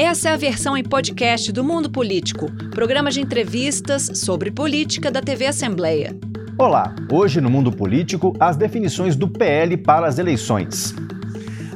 Essa 0.00 0.28
é 0.28 0.32
a 0.32 0.36
versão 0.36 0.76
em 0.76 0.84
podcast 0.84 1.50
do 1.50 1.64
Mundo 1.64 1.90
Político, 1.90 2.46
programa 2.70 3.10
de 3.10 3.20
entrevistas 3.20 4.08
sobre 4.14 4.48
política 4.48 5.10
da 5.10 5.20
TV 5.20 5.46
Assembleia. 5.46 6.16
Olá, 6.56 6.94
hoje 7.10 7.40
no 7.40 7.50
Mundo 7.50 7.72
Político, 7.72 8.32
as 8.38 8.56
definições 8.56 9.16
do 9.16 9.26
PL 9.26 9.76
para 9.76 10.06
as 10.06 10.20
eleições. 10.20 10.94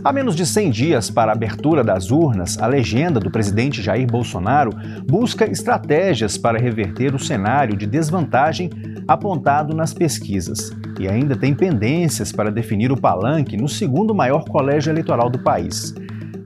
Há 0.05 0.13
menos 0.13 0.37
de 0.37 0.47
100 0.47 0.71
dias 0.71 1.11
para 1.11 1.33
a 1.33 1.35
abertura 1.35 1.83
das 1.83 2.13
urnas, 2.13 2.57
a 2.59 2.69
legenda 2.69 3.19
do 3.19 3.29
presidente 3.29 3.83
Jair 3.83 4.07
Bolsonaro 4.07 4.71
busca 5.05 5.51
estratégias 5.51 6.39
para 6.39 6.61
reverter 6.61 7.17
o 7.17 7.19
cenário 7.19 7.77
de 7.77 7.89
desvantagem 7.89 8.71
apontado 9.09 9.75
nas 9.75 9.93
pesquisas 9.93 10.71
e 11.01 11.09
ainda 11.09 11.35
tem 11.35 11.53
pendências 11.55 12.31
para 12.31 12.53
definir 12.53 12.93
o 12.93 13.01
palanque 13.01 13.57
no 13.57 13.69
segundo 13.69 14.15
maior 14.15 14.45
colégio 14.45 14.93
eleitoral 14.93 15.29
do 15.29 15.41
país. 15.41 15.93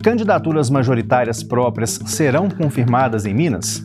Candidaturas 0.06 0.70
majoritárias 0.70 1.42
próprias 1.42 1.98
serão 2.06 2.48
confirmadas 2.48 3.26
em 3.26 3.34
Minas? 3.34 3.84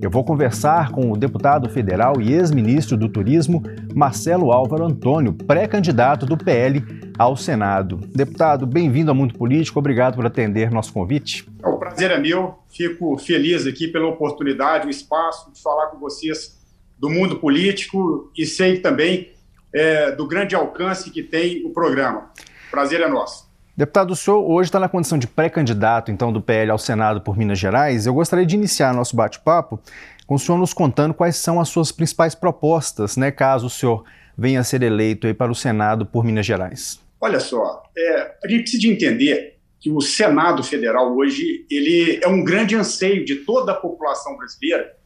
Eu 0.00 0.08
vou 0.08 0.22
conversar 0.22 0.92
com 0.92 1.10
o 1.10 1.16
deputado 1.16 1.68
federal 1.68 2.20
e 2.20 2.32
ex-ministro 2.32 2.96
do 2.96 3.08
Turismo, 3.08 3.64
Marcelo 3.92 4.52
Álvaro 4.52 4.84
Antônio, 4.84 5.32
pré-candidato 5.32 6.26
do 6.26 6.38
PL 6.38 6.80
ao 7.18 7.36
Senado. 7.36 7.96
Deputado, 8.14 8.68
bem-vindo 8.68 9.10
ao 9.10 9.16
Mundo 9.16 9.34
Político, 9.34 9.80
obrigado 9.80 10.14
por 10.14 10.24
atender 10.24 10.70
nosso 10.70 10.92
convite. 10.92 11.44
O 11.64 11.76
prazer 11.76 12.12
é 12.12 12.20
meu, 12.20 12.60
fico 12.68 13.18
feliz 13.18 13.66
aqui 13.66 13.88
pela 13.88 14.06
oportunidade, 14.06 14.86
o 14.86 14.90
espaço 14.90 15.52
de 15.52 15.60
falar 15.60 15.88
com 15.88 15.98
vocês 15.98 16.56
do 16.96 17.10
mundo 17.10 17.40
político 17.40 18.30
e 18.38 18.46
sei 18.46 18.78
também 18.78 19.32
é, 19.74 20.12
do 20.12 20.24
grande 20.24 20.54
alcance 20.54 21.10
que 21.10 21.20
tem 21.20 21.66
o 21.66 21.70
programa. 21.70 22.30
Prazer 22.70 23.00
é 23.00 23.08
nosso. 23.08 23.47
Deputado, 23.78 24.10
o 24.10 24.16
senhor 24.16 24.40
hoje 24.40 24.66
está 24.66 24.80
na 24.80 24.88
condição 24.88 25.16
de 25.16 25.28
pré-candidato, 25.28 26.10
então, 26.10 26.32
do 26.32 26.42
PL 26.42 26.72
ao 26.72 26.78
Senado 26.78 27.20
por 27.20 27.38
Minas 27.38 27.60
Gerais. 27.60 28.06
Eu 28.06 28.14
gostaria 28.14 28.44
de 28.44 28.56
iniciar 28.56 28.92
nosso 28.92 29.14
bate-papo 29.14 29.80
com 30.26 30.34
o 30.34 30.38
senhor 30.38 30.58
nos 30.58 30.74
contando 30.74 31.14
quais 31.14 31.36
são 31.36 31.60
as 31.60 31.68
suas 31.68 31.92
principais 31.92 32.34
propostas, 32.34 33.16
né, 33.16 33.30
caso 33.30 33.68
o 33.68 33.70
senhor 33.70 34.02
venha 34.36 34.58
a 34.58 34.64
ser 34.64 34.82
eleito 34.82 35.28
aí 35.28 35.32
para 35.32 35.52
o 35.52 35.54
Senado 35.54 36.04
por 36.04 36.24
Minas 36.24 36.44
Gerais. 36.44 37.00
Olha 37.20 37.38
só, 37.38 37.84
é, 37.96 38.34
a 38.42 38.48
gente 38.48 38.62
precisa 38.62 38.88
entender 38.88 39.58
que 39.78 39.92
o 39.92 40.00
Senado 40.00 40.64
Federal 40.64 41.16
hoje 41.16 41.64
ele 41.70 42.18
é 42.20 42.26
um 42.26 42.42
grande 42.42 42.74
anseio 42.74 43.24
de 43.24 43.36
toda 43.44 43.70
a 43.70 43.76
população 43.76 44.36
brasileira 44.36 44.96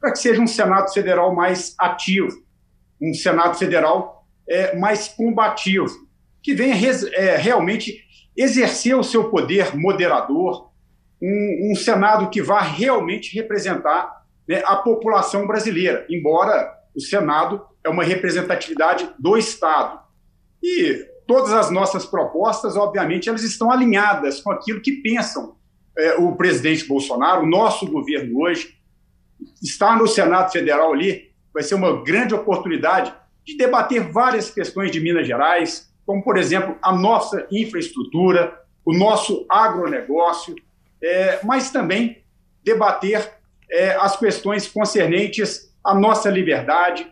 para 0.00 0.12
que 0.12 0.20
seja 0.20 0.40
um 0.40 0.46
Senado 0.46 0.92
Federal 0.92 1.34
mais 1.34 1.74
ativo, 1.76 2.30
um 3.02 3.12
Senado 3.12 3.58
Federal 3.58 4.24
é, 4.48 4.76
mais 4.76 5.08
combativo, 5.08 6.08
que 6.40 6.54
venha 6.54 6.76
res, 6.76 7.02
é, 7.12 7.36
realmente 7.36 8.08
exercer 8.40 8.96
o 8.96 9.04
seu 9.04 9.28
poder 9.30 9.76
moderador, 9.76 10.70
um, 11.22 11.70
um 11.70 11.76
Senado 11.76 12.30
que 12.30 12.40
vá 12.40 12.60
realmente 12.60 13.34
representar 13.34 14.24
né, 14.48 14.62
a 14.64 14.76
população 14.76 15.46
brasileira, 15.46 16.06
embora 16.08 16.72
o 16.94 17.00
Senado 17.00 17.62
é 17.84 17.88
uma 17.90 18.02
representatividade 18.02 19.10
do 19.18 19.36
Estado. 19.36 20.00
E 20.62 21.06
todas 21.26 21.52
as 21.52 21.70
nossas 21.70 22.06
propostas, 22.06 22.76
obviamente, 22.76 23.28
elas 23.28 23.42
estão 23.42 23.70
alinhadas 23.70 24.40
com 24.40 24.50
aquilo 24.50 24.80
que 24.80 24.92
pensam 24.92 25.56
é, 25.96 26.14
o 26.14 26.34
presidente 26.34 26.86
Bolsonaro, 26.86 27.42
o 27.42 27.48
nosso 27.48 27.86
governo 27.86 28.40
hoje. 28.40 28.74
Estar 29.62 29.98
no 29.98 30.08
Senado 30.08 30.50
Federal 30.50 30.92
ali 30.92 31.30
vai 31.52 31.62
ser 31.62 31.74
uma 31.74 32.02
grande 32.02 32.34
oportunidade 32.34 33.14
de 33.44 33.56
debater 33.56 34.10
várias 34.10 34.50
questões 34.50 34.90
de 34.90 35.00
Minas 35.00 35.26
Gerais, 35.26 35.89
como, 36.10 36.24
por 36.24 36.36
exemplo, 36.36 36.76
a 36.82 36.92
nossa 36.92 37.46
infraestrutura, 37.52 38.60
o 38.84 38.92
nosso 38.92 39.46
agronegócio, 39.48 40.56
é, 41.00 41.38
mas 41.44 41.70
também 41.70 42.24
debater 42.64 43.30
é, 43.70 43.92
as 43.92 44.18
questões 44.18 44.66
concernentes 44.66 45.72
à 45.84 45.94
nossa 45.94 46.28
liberdade. 46.28 47.06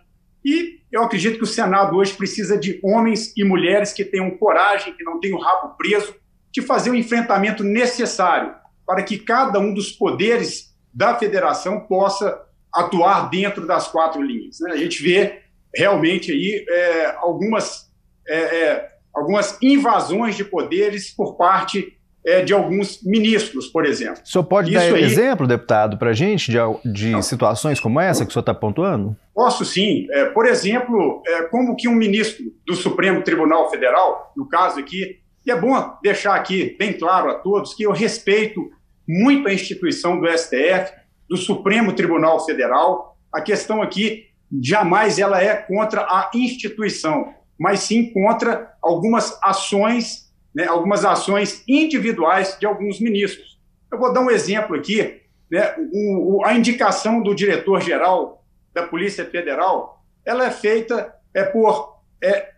E 0.45 0.81
eu 0.91 1.05
acredito 1.05 1.37
que 1.37 1.45
o 1.45 1.47
Senado 1.47 1.97
hoje 1.97 2.13
precisa 2.15 2.59
de 2.59 2.81
homens 2.83 3.33
e 3.37 3.45
mulheres 3.45 3.93
que 3.93 4.05
tenham 4.05 4.33
coragem, 4.33 4.93
que 4.95 5.05
não 5.05 5.21
tenham 5.21 5.39
rabo 5.39 5.77
preso, 5.77 6.13
de 6.51 6.61
fazer 6.61 6.91
o 6.91 6.97
enfrentamento 6.97 7.63
necessário 7.63 8.53
para 8.85 9.05
que 9.05 9.17
cada 9.17 9.61
um 9.61 9.73
dos 9.73 9.93
poderes 9.93 10.75
da 10.93 11.17
federação 11.17 11.87
possa 11.87 12.37
atuar 12.75 13.31
dentro 13.31 13.65
das 13.65 13.87
quatro 13.87 14.21
linhas. 14.21 14.59
Né? 14.59 14.73
A 14.73 14.77
gente 14.77 15.01
vê 15.01 15.43
realmente 15.73 16.33
aí 16.33 16.67
é, 16.69 17.15
algumas 17.19 17.88
é, 18.29 18.39
é, 18.39 18.89
algumas 19.15 19.59
invasões 19.63 20.37
de 20.37 20.45
poderes 20.45 21.11
por 21.11 21.37
parte 21.37 21.99
é, 22.25 22.43
de 22.43 22.53
alguns 22.53 23.03
ministros, 23.03 23.69
por 23.69 23.87
exemplo. 23.87 24.23
O 24.25 24.29
senhor 24.29 24.45
pode 24.45 24.71
Isso 24.75 24.79
dar 24.79 24.95
aí, 24.95 25.03
exemplo, 25.03 25.47
deputado, 25.47 25.97
para 25.97 26.11
a 26.11 26.13
gente, 26.13 26.51
de, 26.51 26.59
de 26.93 27.23
situações 27.23 27.81
como 27.81 27.99
essa 27.99 28.25
que 28.25 28.31
o 28.31 28.33
senhor 28.33 28.43
está 28.43 28.55
pontuando? 28.55 29.17
Posso 29.35 29.65
sim. 29.65 30.07
É, 30.11 30.27
por 30.27 30.47
exemplo, 30.47 31.23
é, 31.27 31.43
como 31.45 31.75
que 31.75 31.89
um 31.89 31.95
ministro 31.95 32.45
do 32.67 32.75
Supremo 32.75 33.23
Tribunal 33.23 33.71
Federal, 33.71 34.33
no 34.37 34.47
caso 34.47 34.79
aqui, 34.79 35.21
e 35.47 35.51
é 35.51 35.59
bom 35.59 35.75
deixar 36.03 36.35
aqui 36.35 36.77
bem 36.79 36.93
claro 36.93 37.31
a 37.31 37.35
todos 37.35 37.73
que 37.73 37.85
eu 37.85 37.93
respeito 37.93 38.71
muito 39.09 39.49
a 39.49 39.55
instituição 39.55 40.21
do 40.21 40.29
STF, 40.29 40.93
do 41.27 41.39
Supremo 41.39 41.95
Tribunal 41.95 42.45
Federal. 42.45 43.17
A 43.33 43.41
questão 43.41 43.81
aqui 43.81 44.27
jamais 44.63 45.19
ela 45.19 45.43
é 45.43 45.55
contra 45.55 46.03
a 46.03 46.31
instituição 46.35 47.33
mas 47.59 47.81
sim 47.81 48.13
contra 48.13 48.75
algumas 48.81 49.37
ações, 49.43 50.33
né, 50.55 50.67
algumas 50.67 51.05
ações 51.05 51.65
individuais 51.67 52.57
de 52.59 52.67
alguns 52.67 53.01
ministros. 53.01 53.59
Eu 53.91 53.99
vou 53.99 54.13
dar 54.13 54.21
um 54.21 54.31
exemplo 54.31 54.77
aqui, 54.77 55.23
né, 55.51 55.75
o, 55.93 56.45
a 56.45 56.55
indicação 56.55 57.23
do 57.23 57.35
diretor-geral 57.35 58.45
da 58.73 58.83
Polícia 58.87 59.25
Federal, 59.25 60.05
ela 60.25 60.47
é 60.47 60.51
feita 60.51 61.15
é, 61.35 61.43
por 61.43 62.01
é, 62.23 62.53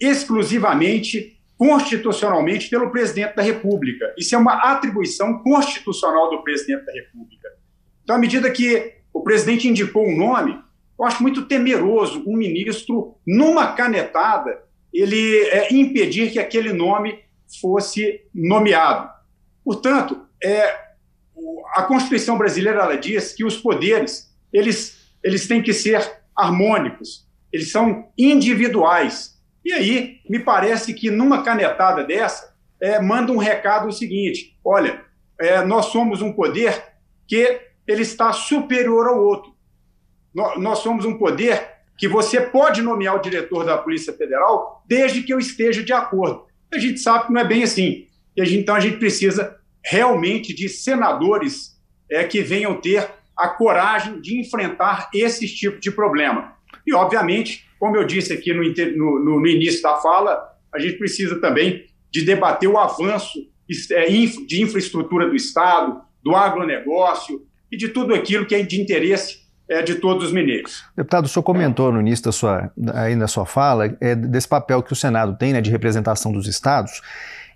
exclusivamente, 0.00 1.40
constitucionalmente, 1.56 2.68
pelo 2.68 2.90
presidente 2.90 3.34
da 3.34 3.42
República. 3.42 4.14
Isso 4.16 4.34
é 4.34 4.38
uma 4.38 4.72
atribuição 4.72 5.38
constitucional 5.42 6.30
do 6.30 6.42
presidente 6.42 6.84
da 6.84 6.92
República. 6.92 7.48
Então, 8.04 8.16
à 8.16 8.18
medida 8.18 8.50
que 8.50 8.94
o 9.12 9.22
presidente 9.22 9.68
indicou 9.68 10.06
um 10.06 10.16
nome, 10.16 10.58
eu 10.98 11.04
acho 11.04 11.22
muito 11.22 11.46
temeroso 11.46 12.24
um 12.26 12.36
ministro, 12.36 13.14
numa 13.26 13.72
canetada, 13.72 14.62
ele 14.92 15.44
é, 15.46 15.72
impedir 15.72 16.32
que 16.32 16.38
aquele 16.38 16.72
nome 16.72 17.20
fosse 17.60 18.22
nomeado. 18.34 19.08
Portanto, 19.64 20.26
é, 20.42 20.88
a 21.74 21.82
Constituição 21.84 22.36
brasileira 22.36 22.80
ela 22.80 22.96
diz 22.96 23.32
que 23.32 23.44
os 23.44 23.56
poderes 23.56 24.28
eles, 24.52 25.12
eles 25.22 25.46
têm 25.46 25.62
que 25.62 25.72
ser 25.72 26.20
harmônicos, 26.36 27.26
eles 27.52 27.70
são 27.70 28.10
individuais. 28.16 29.38
E 29.64 29.72
aí, 29.72 30.20
me 30.28 30.38
parece 30.38 30.94
que 30.94 31.10
numa 31.10 31.42
canetada 31.42 32.02
dessa, 32.02 32.56
é, 32.80 33.00
manda 33.00 33.30
um 33.30 33.36
recado 33.36 33.88
o 33.88 33.92
seguinte: 33.92 34.58
olha, 34.64 35.04
é, 35.38 35.64
nós 35.64 35.86
somos 35.86 36.22
um 36.22 36.32
poder 36.32 36.82
que 37.26 37.60
ele 37.86 38.02
está 38.02 38.32
superior 38.32 39.06
ao 39.06 39.22
outro 39.22 39.57
nós 40.58 40.78
somos 40.78 41.04
um 41.04 41.18
poder 41.18 41.78
que 41.96 42.06
você 42.06 42.40
pode 42.40 42.80
nomear 42.80 43.16
o 43.16 43.20
diretor 43.20 43.64
da 43.64 43.76
Polícia 43.76 44.12
Federal 44.12 44.84
desde 44.86 45.22
que 45.22 45.32
eu 45.32 45.38
esteja 45.38 45.82
de 45.82 45.92
acordo. 45.92 46.44
A 46.72 46.78
gente 46.78 47.00
sabe 47.00 47.26
que 47.26 47.32
não 47.32 47.40
é 47.40 47.44
bem 47.44 47.64
assim. 47.64 48.06
E 48.36 48.40
a 48.40 48.44
gente, 48.44 48.60
então 48.60 48.76
a 48.76 48.80
gente 48.80 48.98
precisa 48.98 49.58
realmente 49.84 50.54
de 50.54 50.68
senadores 50.68 51.76
é, 52.08 52.22
que 52.22 52.40
venham 52.40 52.80
ter 52.80 53.08
a 53.36 53.48
coragem 53.48 54.20
de 54.20 54.40
enfrentar 54.40 55.10
esse 55.12 55.48
tipo 55.48 55.80
de 55.80 55.90
problema. 55.90 56.52
E, 56.86 56.94
obviamente, 56.94 57.66
como 57.78 57.96
eu 57.96 58.04
disse 58.04 58.32
aqui 58.32 58.52
no, 58.52 58.62
no, 58.62 59.40
no 59.40 59.46
início 59.46 59.82
da 59.82 59.96
fala, 59.96 60.40
a 60.72 60.78
gente 60.78 60.98
precisa 60.98 61.40
também 61.40 61.86
de 62.10 62.22
debater 62.22 62.68
o 62.68 62.78
avanço 62.78 63.38
é, 63.92 64.06
de 64.06 64.62
infraestrutura 64.62 65.28
do 65.28 65.36
Estado, 65.36 66.00
do 66.22 66.34
agronegócio 66.34 67.46
e 67.70 67.76
de 67.76 67.88
tudo 67.88 68.14
aquilo 68.14 68.46
que 68.46 68.54
é 68.54 68.62
de 68.62 68.80
interesse 68.80 69.47
é, 69.68 69.82
de 69.82 69.96
todos 69.96 70.24
os 70.24 70.32
mineiros. 70.32 70.84
Deputado, 70.96 71.26
o 71.26 71.28
senhor 71.28 71.42
comentou 71.42 71.92
no 71.92 72.00
início 72.00 72.24
da 72.24 72.32
sua, 72.32 72.70
aí 72.94 73.14
na 73.14 73.26
sua 73.28 73.44
fala 73.44 73.96
é, 74.00 74.14
desse 74.14 74.48
papel 74.48 74.82
que 74.82 74.92
o 74.92 74.96
Senado 74.96 75.36
tem 75.36 75.52
né, 75.52 75.60
de 75.60 75.70
representação 75.70 76.32
dos 76.32 76.46
estados. 76.46 77.02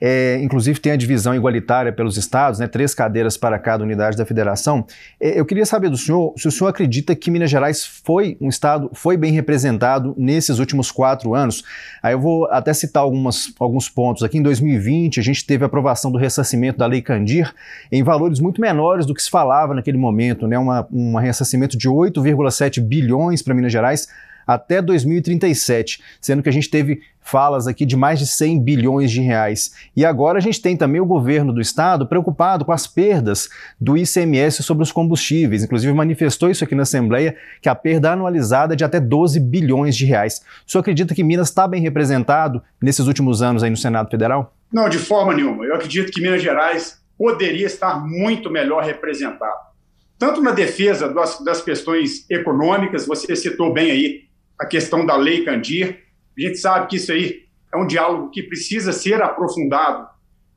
É, 0.05 0.41
inclusive 0.43 0.81
tem 0.81 0.91
a 0.91 0.97
divisão 0.97 1.33
igualitária 1.33 1.93
pelos 1.93 2.17
estados, 2.17 2.59
né, 2.59 2.67
três 2.67 2.93
cadeiras 2.93 3.37
para 3.37 3.57
cada 3.57 3.85
unidade 3.85 4.17
da 4.17 4.27
federação. 4.27 4.85
É, 5.21 5.39
eu 5.39 5.47
queria 5.47 5.65
saber 5.65 5.89
do 5.91 5.97
senhor 5.97 6.35
se 6.37 6.49
o 6.49 6.51
senhor 6.51 6.69
acredita 6.69 7.15
que 7.15 7.31
Minas 7.31 7.49
Gerais 7.49 7.87
foi 7.87 8.37
um 8.41 8.49
estado, 8.49 8.91
foi 8.95 9.17
bem 9.17 9.33
representado 9.33 10.13
nesses 10.19 10.59
últimos 10.59 10.91
quatro 10.91 11.37
anos. 11.37 11.63
Aí 12.03 12.15
eu 12.15 12.21
vou 12.21 12.47
até 12.47 12.75
citar 12.75 13.05
algumas, 13.05 13.55
alguns 13.61 13.89
pontos 13.89 14.25
aqui. 14.25 14.39
Em 14.39 14.43
2020, 14.43 15.21
a 15.21 15.23
gente 15.23 15.47
teve 15.47 15.63
a 15.63 15.69
aprovação 15.69 16.11
do 16.11 16.19
ressarcimento 16.19 16.81
da 16.81 16.87
Lei 16.87 17.01
Candir 17.01 17.55
em 17.93 18.03
valores 18.03 18.41
muito 18.41 18.61
menores 18.61 19.07
do 19.07 19.15
que 19.15 19.23
se 19.23 19.31
falava 19.31 19.73
naquele 19.73 19.99
momento, 19.99 20.49
né, 20.49 20.59
uma, 20.59 20.85
um 20.91 21.15
ressarcimento 21.15 21.79
de 21.79 21.89
8,7 21.89 22.81
bilhões 22.81 23.41
para 23.41 23.55
Minas 23.55 23.71
Gerais 23.71 24.09
até 24.47 24.81
2037, 24.83 26.03
sendo 26.21 26.43
que 26.43 26.49
a 26.49 26.53
gente 26.53 26.71
teve 26.71 27.03
falas 27.23 27.67
aqui 27.67 27.87
de 27.87 27.97
mais 27.97 28.19
de 28.19 28.27
100 28.27 28.61
bilhões 28.61 29.11
de 29.11 29.21
reais. 29.21 29.73
E 29.97 30.05
agora 30.05 30.39
a 30.39 30.41
gente 30.41 30.61
tem 30.61 30.77
também 30.77 31.01
o 31.01 31.07
governo 31.07 31.53
do 31.53 31.61
estado 31.61 32.07
preocupado 32.07 32.65
com 32.65 32.73
as 32.73 32.87
perdas 32.87 33.49
do 33.81 33.97
ICMS 33.97 34.63
sobre 34.63 34.83
os 34.83 34.93
combustíveis. 34.93 35.63
Inclusive 35.63 35.93
manifestou 35.93 36.51
isso 36.51 36.65
aqui 36.65 36.75
na 36.75 36.83
Assembleia, 36.83 37.37
que 37.61 37.69
a 37.69 37.75
perda 37.75 38.13
anualizada 38.13 38.75
é 38.75 38.77
de 38.77 38.85
até 38.85 39.01
12 39.01 39.39
bilhões 39.41 39.97
de 39.97 40.05
reais. 40.05 40.43
O 40.67 40.71
senhor 40.71 40.81
acredita 40.81 41.15
que 41.15 41.25
Minas 41.25 41.49
está 41.49 41.67
bem 41.67 41.81
representado 41.81 42.63
nesses 42.81 43.07
últimos 43.07 43.41
anos 43.41 43.63
aí 43.63 43.71
no 43.71 43.77
Senado 43.77 44.11
Federal? 44.11 44.55
Não, 44.73 44.89
de 44.89 44.99
forma 44.99 45.35
nenhuma. 45.35 45.65
Eu 45.65 45.75
acredito 45.75 46.11
que 46.11 46.21
Minas 46.21 46.43
Gerais 46.43 47.01
poderia 47.17 47.67
estar 47.67 48.05
muito 48.05 48.51
melhor 48.51 48.83
representado. 48.83 49.73
Tanto 50.19 50.41
na 50.41 50.53
defesa 50.53 51.09
das, 51.13 51.41
das 51.41 51.63
questões 51.63 52.29
econômicas, 52.31 53.07
você 53.07 53.37
citou 53.37 53.73
bem 53.73 53.91
aí 53.91 54.32
a 54.63 54.67
questão 54.67 55.05
da 55.05 55.17
Lei 55.17 55.45
Candir, 55.45 56.05
a 56.39 56.41
gente 56.41 56.57
sabe 56.59 56.87
que 56.87 56.97
isso 56.97 57.11
aí 57.11 57.43
é 57.75 57.77
um 57.77 57.85
diálogo 57.87 58.31
que 58.31 58.45
precisa 58.45 58.93
ser 58.93 59.21
aprofundado 59.21 60.07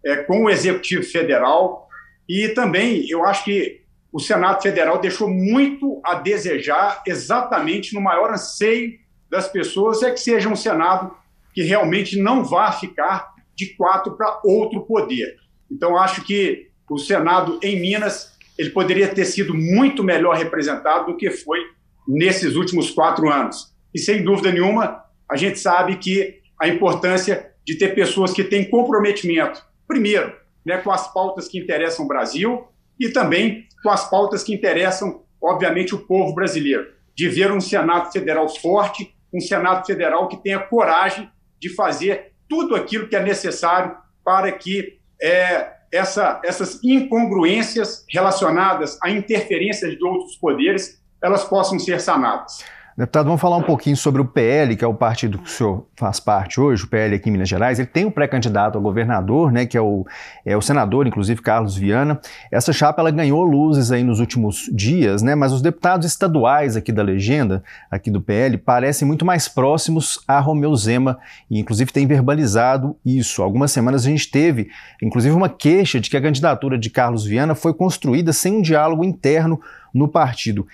é, 0.05 0.17
com 0.17 0.43
o 0.43 0.49
Executivo 0.49 1.03
Federal 1.03 1.89
e 2.29 2.49
também 2.49 3.09
eu 3.09 3.25
acho 3.25 3.43
que 3.45 3.81
o 4.13 4.19
Senado 4.19 4.61
Federal 4.61 4.99
deixou 4.99 5.27
muito 5.27 5.99
a 6.05 6.15
desejar 6.15 7.01
exatamente 7.07 7.95
no 7.95 7.99
maior 7.99 8.31
anseio 8.31 8.93
das 9.27 9.47
pessoas 9.47 10.03
é 10.03 10.11
que 10.11 10.19
seja 10.19 10.47
um 10.47 10.55
Senado 10.55 11.11
que 11.51 11.63
realmente 11.63 12.15
não 12.21 12.43
vá 12.43 12.71
ficar 12.71 13.33
de 13.55 13.73
quatro 13.75 14.15
para 14.15 14.39
outro 14.45 14.81
poder. 14.81 15.35
Então 15.71 15.97
acho 15.97 16.23
que 16.23 16.69
o 16.87 16.99
Senado 16.99 17.59
em 17.63 17.81
Minas 17.81 18.37
ele 18.55 18.69
poderia 18.69 19.07
ter 19.07 19.25
sido 19.25 19.55
muito 19.55 20.03
melhor 20.03 20.37
representado 20.37 21.07
do 21.07 21.17
que 21.17 21.31
foi 21.31 21.59
nesses 22.07 22.55
últimos 22.55 22.91
quatro 22.91 23.31
anos. 23.31 23.74
E 23.95 23.99
sem 23.99 24.21
dúvida 24.21 24.51
nenhuma 24.51 25.05
a 25.27 25.37
gente 25.37 25.57
sabe 25.57 25.95
que 25.95 26.41
a 26.61 26.67
importância 26.67 27.53
de 27.65 27.77
ter 27.77 27.95
pessoas 27.95 28.33
que 28.33 28.43
têm 28.43 28.69
comprometimento, 28.69 29.65
primeiro, 29.87 30.35
né, 30.65 30.77
com 30.79 30.91
as 30.91 31.11
pautas 31.13 31.47
que 31.47 31.57
interessam 31.57 32.03
o 32.03 32.07
Brasil 32.07 32.67
e 32.99 33.07
também 33.07 33.65
com 33.81 33.89
as 33.89 34.09
pautas 34.09 34.43
que 34.43 34.53
interessam, 34.53 35.23
obviamente, 35.41 35.95
o 35.95 35.99
povo 35.99 36.35
brasileiro. 36.35 36.93
De 37.15 37.29
ver 37.29 37.51
um 37.51 37.61
Senado 37.61 38.11
Federal 38.11 38.49
forte, 38.49 39.15
um 39.33 39.39
Senado 39.39 39.85
Federal 39.85 40.27
que 40.27 40.43
tenha 40.43 40.59
coragem 40.59 41.29
de 41.59 41.69
fazer 41.69 42.33
tudo 42.49 42.75
aquilo 42.75 43.07
que 43.07 43.15
é 43.15 43.23
necessário 43.23 43.95
para 44.25 44.51
que 44.51 44.99
é, 45.21 45.71
essa, 45.91 46.41
essas 46.43 46.83
incongruências 46.83 48.05
relacionadas 48.09 48.99
a 49.01 49.09
interferências 49.09 49.95
de 49.95 50.03
outros 50.03 50.35
poderes 50.35 51.01
elas 51.23 51.45
possam 51.45 51.79
ser 51.79 52.01
sanadas. 52.01 52.63
Deputado, 52.97 53.25
vamos 53.25 53.41
falar 53.41 53.57
um 53.57 53.61
pouquinho 53.61 53.97
sobre 53.97 54.21
o 54.21 54.25
PL, 54.25 54.73
que 54.73 54.85
é 54.85 54.87
o 54.87 54.93
partido 54.93 55.37
que 55.37 55.49
o 55.49 55.51
senhor 55.51 55.85
faz 55.97 56.17
parte 56.17 56.61
hoje, 56.61 56.85
o 56.85 56.87
PL 56.87 57.13
aqui 57.13 57.27
em 57.27 57.31
Minas 57.33 57.49
Gerais. 57.49 57.77
Ele 57.77 57.89
tem 57.89 58.05
um 58.05 58.09
pré-candidato 58.11 58.77
a 58.77 58.81
governador, 58.81 59.51
né, 59.51 59.65
que 59.65 59.77
é 59.77 59.81
o, 59.81 60.05
é 60.45 60.55
o 60.55 60.61
senador, 60.61 61.05
inclusive 61.05 61.41
Carlos 61.41 61.75
Viana. 61.75 62.21
Essa 62.49 62.71
chapa 62.71 63.01
ela 63.01 63.11
ganhou 63.11 63.43
luzes 63.43 63.91
aí 63.91 64.01
nos 64.01 64.21
últimos 64.21 64.69
dias, 64.71 65.21
né, 65.21 65.35
mas 65.35 65.51
os 65.51 65.61
deputados 65.61 66.07
estaduais 66.07 66.77
aqui 66.77 66.93
da 66.93 67.03
legenda, 67.03 67.61
aqui 67.91 68.09
do 68.09 68.21
PL, 68.21 68.57
parecem 68.57 69.05
muito 69.05 69.25
mais 69.25 69.49
próximos 69.49 70.23
a 70.25 70.39
Romeu 70.39 70.73
Zema 70.73 71.19
e 71.51 71.59
inclusive 71.59 71.91
tem 71.91 72.07
verbalizado 72.07 72.95
isso. 73.05 73.43
Algumas 73.43 73.73
semanas 73.73 74.05
a 74.05 74.09
gente 74.09 74.31
teve, 74.31 74.69
inclusive, 75.03 75.35
uma 75.35 75.49
queixa 75.49 75.99
de 75.99 76.09
que 76.09 76.15
a 76.15 76.21
candidatura 76.21 76.77
de 76.77 76.89
Carlos 76.89 77.25
Viana 77.25 77.55
foi 77.55 77.73
construída 77.73 78.31
sem 78.31 78.55
um 78.55 78.61
diálogo 78.61 79.03
interno 79.03 79.59
no 79.93 80.07
partido 80.07 80.65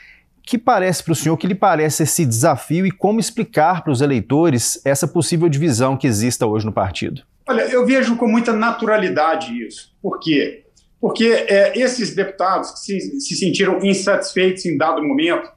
que 0.46 0.58
parece 0.58 1.04
para 1.04 1.14
o 1.14 1.16
senhor, 1.16 1.38
que 1.38 1.48
lhe 1.48 1.56
parece 1.56 2.04
esse 2.04 2.26
desafio 2.26 2.86
e 2.86 2.92
como 2.92 3.20
explicar 3.20 3.84
para 3.84 3.92
os 3.92 4.02
eleitores 4.02 4.82
essa 4.86 5.08
possível 5.08 5.48
divisão 5.48 5.96
que 5.96 6.08
exista 6.08 6.46
hoje 6.46 6.66
no 6.66 6.72
partido? 6.72 7.22
Olha, 7.48 7.64
eu 7.64 7.86
vejo 7.86 8.16
com 8.16 8.28
muita 8.28 8.54
naturalidade 8.54 9.54
isso. 9.66 9.94
Por 10.02 10.20
quê? 10.20 10.66
Porque 11.00 11.26
é, 11.26 11.78
esses 11.78 12.14
deputados 12.14 12.72
que 12.72 12.80
se, 12.80 13.20
se, 13.20 13.36
sentiram 13.36 13.80
insatisfeitos 13.84 14.66
em 14.66 14.78
dado 14.78 15.04
momento 15.04 15.50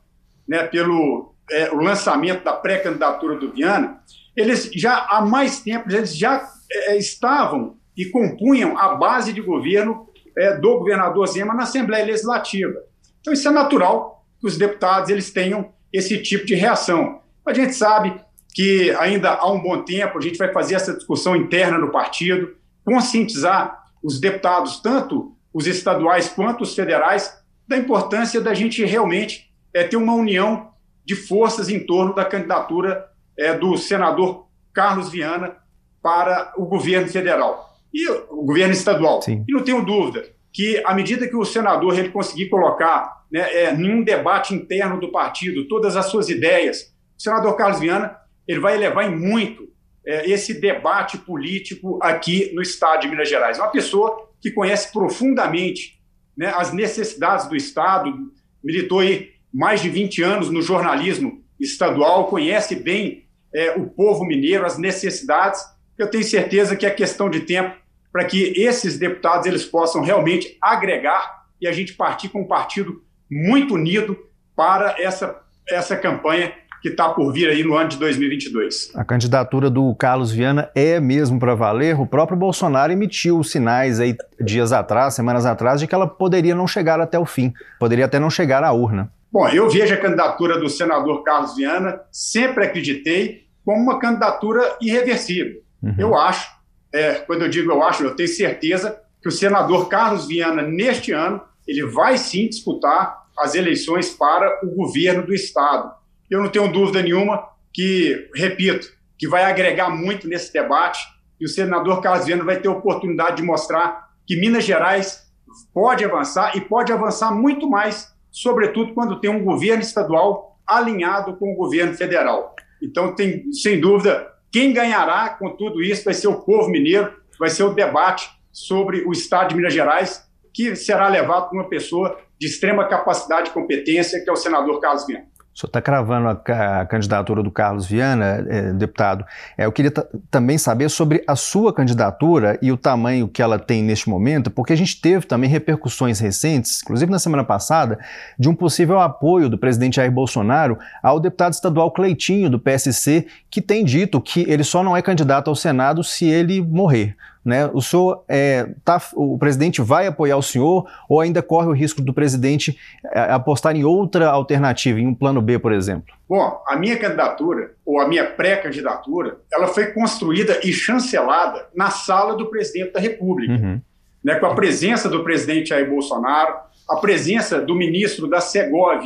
né, 0.49 0.65
pelo 0.65 1.35
é, 1.51 1.71
o 1.71 1.77
lançamento 1.77 2.43
da 2.43 2.53
pré-candidatura 2.53 3.37
do 3.37 3.53
Viana, 3.53 4.01
eles 4.35 4.71
já 4.75 5.07
há 5.11 5.25
mais 5.25 5.61
tempo 5.61 5.91
eles 5.91 6.17
já 6.17 6.49
é, 6.71 6.97
estavam 6.97 7.77
e 7.97 8.07
compunham 8.07 8.77
a 8.79 8.95
base 8.95 9.33
de 9.33 9.41
governo 9.41 10.09
é, 10.37 10.57
do 10.57 10.79
governador 10.79 11.27
Zema 11.27 11.55
na 11.55 11.63
Assembleia 11.63 12.05
Legislativa. 12.05 12.75
Então 13.21 13.33
isso 13.33 13.47
é 13.47 13.51
natural 13.51 14.14
que 14.45 14.49
os 14.49 14.59
deputados 14.59 15.09
eles 15.09 15.31
tenham 15.31 15.73
esse 15.91 16.19
tipo 16.19 16.45
de 16.45 16.55
reação. 16.55 17.23
A 17.47 17.55
gente 17.55 17.73
sabe 17.73 18.15
que 18.53 18.91
ainda 18.99 19.31
há 19.31 19.51
um 19.51 19.59
bom 19.59 19.83
tempo 19.83 20.19
a 20.19 20.21
gente 20.21 20.37
vai 20.37 20.53
fazer 20.53 20.75
essa 20.75 20.93
discussão 20.93 21.35
interna 21.35 21.79
no 21.79 21.91
partido, 21.91 22.55
conscientizar 22.85 23.83
os 24.03 24.21
deputados, 24.21 24.81
tanto 24.81 25.35
os 25.53 25.67
estaduais 25.67 26.29
quanto 26.29 26.63
os 26.63 26.75
federais, 26.75 27.43
da 27.67 27.79
importância 27.79 28.39
da 28.39 28.53
gente 28.53 28.85
realmente 28.85 29.51
é, 29.73 29.83
ter 29.83 29.97
uma 29.97 30.13
união 30.13 30.73
de 31.07 31.15
forças 31.15 31.71
em 31.71 31.81
torno 31.81 32.15
da 32.15 32.27
candidatura 32.27 33.07
é, 33.39 33.57
do 33.57 33.79
senador 33.79 34.47
Carlos 34.75 35.09
Viana 35.09 35.57
para 36.03 36.53
o 36.59 36.67
governo 36.67 37.09
federal 37.09 37.79
e 37.95 38.07
o 38.11 38.45
governo 38.45 38.75
estadual. 38.75 39.23
Sim. 39.23 39.43
E 39.49 39.53
não 39.53 39.63
tenho 39.65 39.83
dúvida 39.83 40.23
que, 40.53 40.83
à 40.85 40.93
medida 40.95 41.27
que 41.27 41.35
o 41.35 41.47
senador 41.47 41.99
ele 41.99 42.11
conseguir 42.11 42.51
colocar 42.51 43.24
né, 43.35 43.53
é, 43.53 43.73
num 43.73 44.05
debate 44.05 44.55
interno 44.55 45.01
do 45.01 45.11
partido, 45.11 45.67
todas 45.67 45.97
as 45.97 46.07
suas 46.07 46.29
ideias. 46.29 46.95
O 47.19 47.21
senador 47.21 47.57
Carlos 47.57 47.81
Viana 47.81 48.17
ele 48.47 48.61
vai 48.61 48.77
elevar 48.77 49.11
em 49.11 49.17
muito 49.17 49.69
é, 50.07 50.31
esse 50.31 50.55
debate 50.55 51.19
político 51.19 51.99
aqui 52.01 52.53
no 52.55 52.63
Estado 52.63 53.01
de 53.01 53.09
Minas 53.09 53.29
Gerais. 53.29 53.59
Uma 53.59 53.73
pessoa 53.73 54.31
que 54.41 54.53
conhece 54.53 54.93
profundamente 54.93 56.01
né, 56.37 56.53
as 56.55 56.73
necessidades 56.73 57.49
do 57.49 57.57
Estado, 57.57 58.15
militou 58.63 59.01
aí 59.01 59.33
mais 59.53 59.83
de 59.83 59.89
20 59.89 60.23
anos 60.23 60.49
no 60.49 60.63
jornalismo 60.63 61.43
estadual, 61.59 62.29
conhece 62.29 62.77
bem 62.77 63.27
é, 63.53 63.73
o 63.73 63.91
povo 63.91 64.25
mineiro, 64.25 64.65
as 64.65 64.79
necessidades. 64.79 65.61
Eu 65.99 66.09
tenho 66.09 66.23
certeza 66.23 66.77
que 66.77 66.87
é 66.87 66.91
questão 66.91 67.29
de 67.29 67.41
tempo 67.41 67.75
para 68.13 68.27
que 68.27 68.53
esses 68.57 68.97
deputados 68.97 69.45
eles 69.49 69.65
possam 69.65 70.03
realmente 70.03 70.57
agregar 70.63 71.47
e 71.61 71.67
a 71.67 71.73
gente 71.73 71.95
partir 71.95 72.29
com 72.29 72.43
um 72.43 72.47
partido 72.47 73.03
muito 73.31 73.75
unido 73.75 74.17
para 74.57 74.97
essa, 74.99 75.41
essa 75.69 75.97
campanha 75.97 76.53
que 76.85 76.91
está 76.91 77.09
por 77.09 77.33
vir 77.33 77.49
aí 77.49 77.65
no 77.65 77.75
ano 77.75 77.89
de 77.89 77.97
2022. 77.97 78.93
A 78.95 79.03
candidatura 79.03 79.71
do 79.71 79.95
Carlos 79.95 80.31
Viana 80.31 80.71
é 80.75 81.01
mesmo 81.01 81.41
para 81.41 81.55
valer? 81.55 81.99
O 81.99 82.07
próprio 82.07 82.37
Bolsonaro 82.37 82.93
emitiu 82.93 83.43
sinais 83.43 84.01
aí 84.01 84.15
dias 84.39 84.71
atrás, 84.71 85.15
semanas 85.15 85.47
atrás, 85.47 85.81
de 85.81 85.87
que 85.87 85.95
ela 85.95 86.07
poderia 86.07 86.55
não 86.55 86.67
chegar 86.67 87.01
até 87.01 87.19
o 87.19 87.25
fim, 87.25 87.55
poderia 87.81 88.05
até 88.05 88.19
não 88.19 88.29
chegar 88.29 88.63
à 88.63 88.71
urna. 88.71 89.11
Bom, 89.33 89.49
eu 89.49 89.71
vejo 89.71 89.95
a 89.95 89.97
candidatura 89.97 90.61
do 90.61 90.69
senador 90.69 91.25
Carlos 91.25 91.57
Viana, 91.57 92.03
sempre 92.13 92.67
acreditei, 92.67 93.47
como 93.65 93.83
uma 93.83 93.99
candidatura 93.99 94.77
irreversível. 94.79 95.63
Uhum. 95.83 95.95
Eu 95.99 96.15
acho, 96.15 96.53
é, 96.93 97.15
quando 97.15 97.43
eu 97.43 97.49
digo 97.49 97.73
eu 97.73 97.83
acho, 97.83 98.05
eu 98.05 98.15
tenho 98.15 98.29
certeza 98.29 99.01
que 99.23 99.29
o 99.29 99.33
senador 99.33 99.89
Carlos 99.89 100.29
Viana, 100.29 100.61
neste 100.61 101.13
ano, 101.13 101.41
ele 101.67 101.87
vai 101.87 102.19
sim 102.19 102.49
disputar 102.49 103.25
as 103.39 103.55
eleições 103.55 104.11
para 104.11 104.65
o 104.65 104.71
governo 104.71 105.27
do 105.27 105.35
Estado. 105.35 105.93
Eu 106.31 106.43
não 106.43 106.49
tenho 106.49 106.73
dúvida 106.73 107.03
nenhuma 107.03 107.49
que, 107.73 108.31
repito, 108.35 108.89
que 109.19 109.29
vai 109.29 109.45
agregar 109.45 109.91
muito 109.91 110.29
nesse 110.29 110.53
debate 110.53 111.01
e 111.41 111.45
o 111.45 111.49
senador 111.49 112.01
Carlos 112.01 112.27
Viana 112.27 112.45
vai 112.45 112.61
ter 112.61 112.69
oportunidade 112.69 113.37
de 113.37 113.43
mostrar 113.43 114.11
que 114.27 114.37
Minas 114.37 114.65
Gerais 114.65 115.25
pode 115.73 116.05
avançar 116.05 116.57
e 116.57 116.61
pode 116.61 116.93
avançar 116.93 117.33
muito 117.33 117.69
mais, 117.69 118.13
sobretudo 118.31 118.95
quando 118.95 119.21
tem 119.21 119.31
um 119.31 119.45
governo 119.45 119.83
estadual 119.83 120.59
alinhado 120.67 121.37
com 121.37 121.53
o 121.53 121.57
governo 121.57 121.95
federal. 121.95 122.55
Então, 122.83 123.15
tem, 123.15 123.53
sem 123.53 123.81
dúvida, 123.81 124.33
quem 124.51 124.73
ganhará 124.73 125.31
com 125.31 125.51
tudo 125.51 125.83
isso 125.83 126.05
vai 126.05 126.15
ser 126.15 126.29
o 126.29 126.41
povo 126.41 126.71
mineiro, 126.71 127.13
vai 127.39 127.51
ser 127.51 127.65
o 127.65 127.75
debate 127.75 128.31
sobre 128.53 129.03
o 129.05 129.13
Estado 129.13 129.51
de 129.51 129.57
Minas 129.57 129.75
Gerais 129.75 130.25
que 130.55 130.77
será 130.77 131.09
levado 131.09 131.51
por 131.51 131.57
uma 131.57 131.69
pessoa 131.69 132.17
de 132.41 132.47
extrema 132.47 132.87
capacidade 132.87 133.51
e 133.51 133.53
competência, 133.53 134.23
que 134.23 134.31
é 134.31 134.33
o 134.33 134.37
senador 134.37 134.81
Carlos 134.81 135.05
Viana. 135.07 135.27
O 135.55 135.59
senhor 135.59 135.69
está 135.69 135.81
cravando 135.81 136.29
a, 136.29 136.81
a, 136.81 136.87
candidatura 136.87 137.41
do 137.41 137.51
Carlos 137.51 137.87
Viana, 137.87 138.45
é, 138.49 138.73
deputado. 138.73 139.25
É, 139.57 139.67
eu 139.67 139.71
queria 139.71 139.93
também 140.29 140.59
saber 140.59 140.89
sobre 140.89 141.23
a 141.29 141.37
sua 141.37 141.73
candidatura 141.73 142.59
e 142.61 142.73
o 142.73 142.77
tamanho 142.77 143.29
que 143.29 143.41
ela 143.41 143.57
tem 143.57 143.81
neste 143.81 144.09
momento, 144.11 144.51
porque 144.51 144.73
a 144.73 144.77
gente 144.77 145.01
teve 145.01 145.27
também 145.27 145.49
repercussões 145.49 146.19
recentes, 146.19 146.83
inclusive 146.83 147.11
na 147.11 147.21
semana 147.21 147.45
passada, 147.45 148.01
de 148.37 148.49
um 148.49 148.55
possível 148.55 148.99
apoio 148.99 149.49
do 149.49 149.57
presidente 149.57 149.97
Jair 149.97 150.11
Bolsonaro 150.11 150.77
ao 151.01 151.21
deputado 151.21 151.53
estadual 151.53 151.93
Cleitinho, 151.93 152.51
do 152.51 152.59
PSC, 152.59 153.25
que 153.49 153.63
tem 153.63 153.85
dito 153.85 154.21
que 154.21 154.45
ele 154.51 154.65
só 154.65 154.83
não 154.83 154.97
é 154.97 155.03
candidato 155.03 155.49
ao 155.49 155.55
Senado 155.55 156.03
se 156.03 156.27
ele 156.27 156.61
morrer. 156.61 157.17
Né? 157.45 157.71
O 157.75 157.83
senhor 157.83 158.25
é, 158.27 158.69
tá, 158.85 159.01
o 159.15 159.37
presidente 159.39 159.83
vai 159.83 160.07
apoiar 160.07 160.37
o 160.37 160.43
senhor 160.43 160.87
ou 161.09 161.21
ainda 161.21 161.43
corre 161.43 161.69
o 161.69 161.73
risco 161.73 162.01
do 162.01 162.15
presidente 162.15 162.79
é, 163.13 163.21
apostar 163.33 163.77
em 163.77 163.85
outra 163.85 164.31
alternativa, 164.31 164.99
em 164.99 165.07
um 165.07 165.15
plano 165.15 165.43
B, 165.43 165.59
por 165.59 165.73
exemplo? 165.73 166.15
Bom, 166.29 166.63
a 166.67 166.77
minha 166.77 166.97
candidatura 166.99 167.73
ou 167.85 168.01
a 168.01 168.09
minha 168.09 168.25
pré-candidatura, 168.25 169.39
ela 169.53 169.67
foi 169.67 169.89
construída 169.89 170.59
e 170.65 170.73
chancelada 170.73 171.67
na 171.75 171.91
sala 171.91 172.35
do 172.35 172.47
presidente 172.47 172.93
da 172.93 173.01
República, 173.01 173.53
uhum. 173.53 173.81
né? 174.23 174.37
Com 174.37 174.47
a 174.47 174.55
presença 174.55 175.09
do 175.09 175.23
presidente 175.23 175.69
Jair 175.69 175.89
Bolsonaro, 175.89 176.55
a 176.89 176.97
presença 176.97 177.61
do 177.61 177.75
ministro 177.75 178.27
da 178.27 178.41
Segov, 178.41 179.05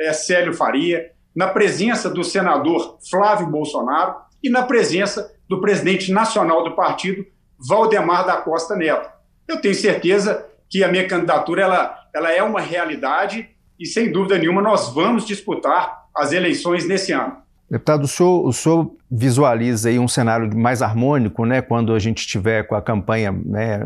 é, 0.00 0.12
Célio 0.12 0.54
Faria, 0.54 1.10
na 1.34 1.48
presença 1.48 2.08
do 2.08 2.22
senador 2.22 2.98
Flávio 3.10 3.46
Bolsonaro 3.46 4.14
e 4.42 4.48
na 4.48 4.62
presença 4.62 5.32
do 5.48 5.60
presidente 5.60 6.12
nacional 6.12 6.64
do 6.64 6.74
partido, 6.74 7.26
Valdemar 7.58 8.26
da 8.26 8.36
Costa 8.36 8.76
Neto. 8.76 9.08
Eu 9.46 9.60
tenho 9.60 9.74
certeza 9.74 10.46
que 10.68 10.82
a 10.82 10.88
minha 10.88 11.06
candidatura 11.06 11.62
ela, 11.62 11.98
ela 12.14 12.32
é 12.32 12.42
uma 12.42 12.60
realidade 12.60 13.48
e, 13.78 13.86
sem 13.86 14.10
dúvida 14.10 14.38
nenhuma, 14.38 14.62
nós 14.62 14.92
vamos 14.92 15.26
disputar 15.26 16.04
as 16.16 16.32
eleições 16.32 16.86
nesse 16.86 17.12
ano. 17.12 17.36
Deputado, 17.70 18.04
o 18.04 18.08
senhor, 18.08 18.46
o 18.46 18.52
senhor 18.52 18.94
visualiza 19.10 19.88
aí 19.88 19.98
um 19.98 20.06
cenário 20.06 20.54
mais 20.56 20.82
harmônico, 20.82 21.44
né, 21.44 21.62
quando 21.62 21.94
a 21.94 21.98
gente 21.98 22.18
estiver 22.18 22.62
com 22.64 22.74
a 22.74 22.82
campanha 22.82 23.32
né, 23.32 23.80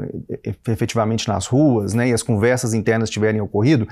efetivamente 0.67 1.29
nas 1.29 1.47
ruas, 1.47 1.95
né, 1.95 2.09
e 2.09 2.13
as 2.13 2.23
conversas 2.23 2.75
internas 2.75 3.09
tiverem 3.09 3.41
ocorrido, 3.41 3.89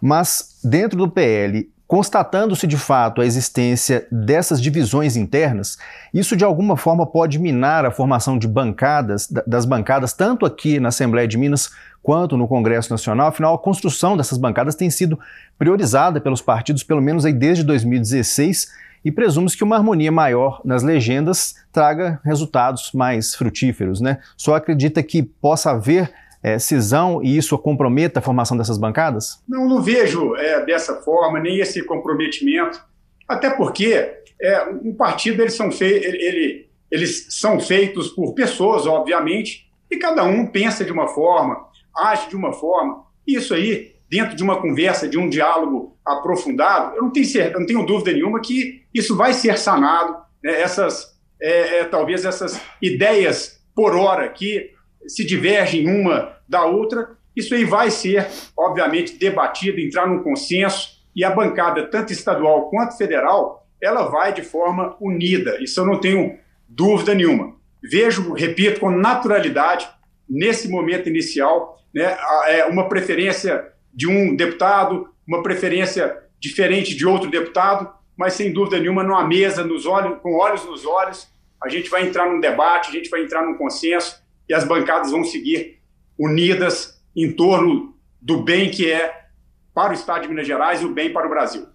mas 0.00 0.60
dentro 0.62 0.98
do 0.98 1.08
PL, 1.10 1.68
Constatando-se 1.90 2.68
de 2.68 2.76
fato 2.76 3.20
a 3.20 3.26
existência 3.26 4.06
dessas 4.12 4.62
divisões 4.62 5.16
internas, 5.16 5.76
isso 6.14 6.36
de 6.36 6.44
alguma 6.44 6.76
forma 6.76 7.04
pode 7.04 7.36
minar 7.36 7.84
a 7.84 7.90
formação 7.90 8.38
de 8.38 8.46
bancadas, 8.46 9.26
das 9.44 9.64
bancadas, 9.64 10.12
tanto 10.12 10.46
aqui 10.46 10.78
na 10.78 10.90
Assembleia 10.90 11.26
de 11.26 11.36
Minas 11.36 11.72
quanto 12.00 12.36
no 12.36 12.46
Congresso 12.46 12.92
Nacional. 12.92 13.26
Afinal, 13.26 13.56
a 13.56 13.58
construção 13.58 14.16
dessas 14.16 14.38
bancadas 14.38 14.76
tem 14.76 14.88
sido 14.88 15.18
priorizada 15.58 16.20
pelos 16.20 16.40
partidos, 16.40 16.84
pelo 16.84 17.02
menos 17.02 17.24
aí 17.24 17.32
desde 17.32 17.64
2016, 17.64 18.68
e 19.04 19.10
presume-se 19.10 19.56
que 19.56 19.64
uma 19.64 19.74
harmonia 19.74 20.12
maior 20.12 20.60
nas 20.64 20.84
legendas 20.84 21.56
traga 21.72 22.20
resultados 22.24 22.92
mais 22.94 23.34
frutíferos. 23.34 24.00
Né? 24.00 24.18
Só 24.36 24.54
acredita 24.54 25.02
que 25.02 25.24
possa 25.24 25.72
haver 25.72 26.08
é, 26.42 26.58
cisão 26.58 27.22
e 27.22 27.36
isso 27.36 27.56
comprometa 27.58 28.18
a 28.18 28.22
formação 28.22 28.56
dessas 28.56 28.78
bancadas? 28.78 29.42
Não, 29.48 29.68
não 29.68 29.82
vejo 29.82 30.34
é, 30.36 30.64
dessa 30.64 30.96
forma, 31.02 31.38
nem 31.38 31.58
esse 31.58 31.82
comprometimento, 31.82 32.82
até 33.28 33.50
porque 33.50 34.12
é, 34.40 34.64
um 34.82 34.94
partido 34.94 35.42
eles 35.42 35.54
são, 35.54 35.70
fei 35.70 35.96
ele, 35.96 36.68
eles 36.90 37.26
são 37.30 37.60
feitos 37.60 38.08
por 38.08 38.34
pessoas, 38.34 38.86
obviamente, 38.86 39.70
e 39.90 39.96
cada 39.96 40.24
um 40.24 40.46
pensa 40.46 40.84
de 40.84 40.92
uma 40.92 41.08
forma, 41.08 41.66
age 41.96 42.28
de 42.28 42.36
uma 42.36 42.52
forma. 42.52 43.04
Isso 43.26 43.54
aí, 43.54 43.94
dentro 44.08 44.34
de 44.34 44.42
uma 44.42 44.60
conversa, 44.60 45.08
de 45.08 45.18
um 45.18 45.28
diálogo 45.28 45.96
aprofundado, 46.06 46.96
eu 46.96 47.02
não 47.02 47.10
tenho, 47.10 47.26
não 47.52 47.66
tenho 47.66 47.86
dúvida 47.86 48.12
nenhuma 48.12 48.40
que 48.40 48.82
isso 48.94 49.16
vai 49.16 49.32
ser 49.32 49.58
sanado. 49.58 50.16
Né? 50.42 50.60
Essas, 50.60 51.18
é, 51.40 51.80
é, 51.80 51.84
talvez 51.84 52.24
essas 52.24 52.60
ideias 52.80 53.60
por 53.74 53.94
hora 53.94 54.28
que 54.28 54.72
se 55.06 55.24
divergem 55.24 55.88
uma 55.88 56.36
da 56.48 56.64
outra, 56.64 57.16
isso 57.34 57.54
aí 57.54 57.64
vai 57.64 57.90
ser, 57.90 58.26
obviamente, 58.56 59.16
debatido, 59.16 59.80
entrar 59.80 60.06
num 60.06 60.22
consenso, 60.22 61.00
e 61.14 61.24
a 61.24 61.30
bancada, 61.30 61.86
tanto 61.88 62.12
estadual 62.12 62.70
quanto 62.70 62.96
federal, 62.96 63.66
ela 63.82 64.08
vai 64.08 64.32
de 64.32 64.42
forma 64.42 64.96
unida. 65.00 65.56
Isso 65.60 65.80
eu 65.80 65.86
não 65.86 65.98
tenho 65.98 66.38
dúvida 66.68 67.14
nenhuma. 67.14 67.56
Vejo, 67.82 68.32
repito, 68.34 68.80
com 68.80 68.90
naturalidade, 68.90 69.88
nesse 70.28 70.68
momento 70.68 71.08
inicial, 71.08 71.82
né, 71.92 72.16
é 72.46 72.64
uma 72.66 72.88
preferência 72.88 73.72
de 73.92 74.06
um 74.06 74.36
deputado, 74.36 75.08
uma 75.26 75.42
preferência 75.42 76.16
diferente 76.38 76.94
de 76.94 77.06
outro 77.06 77.30
deputado, 77.30 77.92
mas 78.16 78.34
sem 78.34 78.52
dúvida 78.52 78.78
nenhuma, 78.78 79.02
numa 79.02 79.26
mesa, 79.26 79.64
nos 79.64 79.86
olhos, 79.86 80.18
com 80.20 80.34
olhos 80.34 80.64
nos 80.64 80.84
olhos, 80.84 81.28
a 81.62 81.68
gente 81.68 81.90
vai 81.90 82.06
entrar 82.06 82.30
num 82.30 82.40
debate, 82.40 82.90
a 82.90 82.92
gente 82.92 83.10
vai 83.10 83.22
entrar 83.22 83.44
num 83.44 83.54
consenso 83.54 84.19
e 84.50 84.54
as 84.54 84.64
bancadas 84.64 85.12
vão 85.12 85.22
seguir 85.22 85.78
unidas 86.18 87.00
em 87.14 87.32
torno 87.32 87.94
do 88.20 88.42
bem 88.42 88.68
que 88.68 88.90
é 88.90 89.28
para 89.72 89.92
o 89.92 89.94
Estado 89.94 90.22
de 90.22 90.28
Minas 90.28 90.46
Gerais 90.46 90.82
e 90.82 90.84
o 90.84 90.92
bem 90.92 91.12
para 91.12 91.26
o 91.26 91.30
Brasil. 91.30 91.66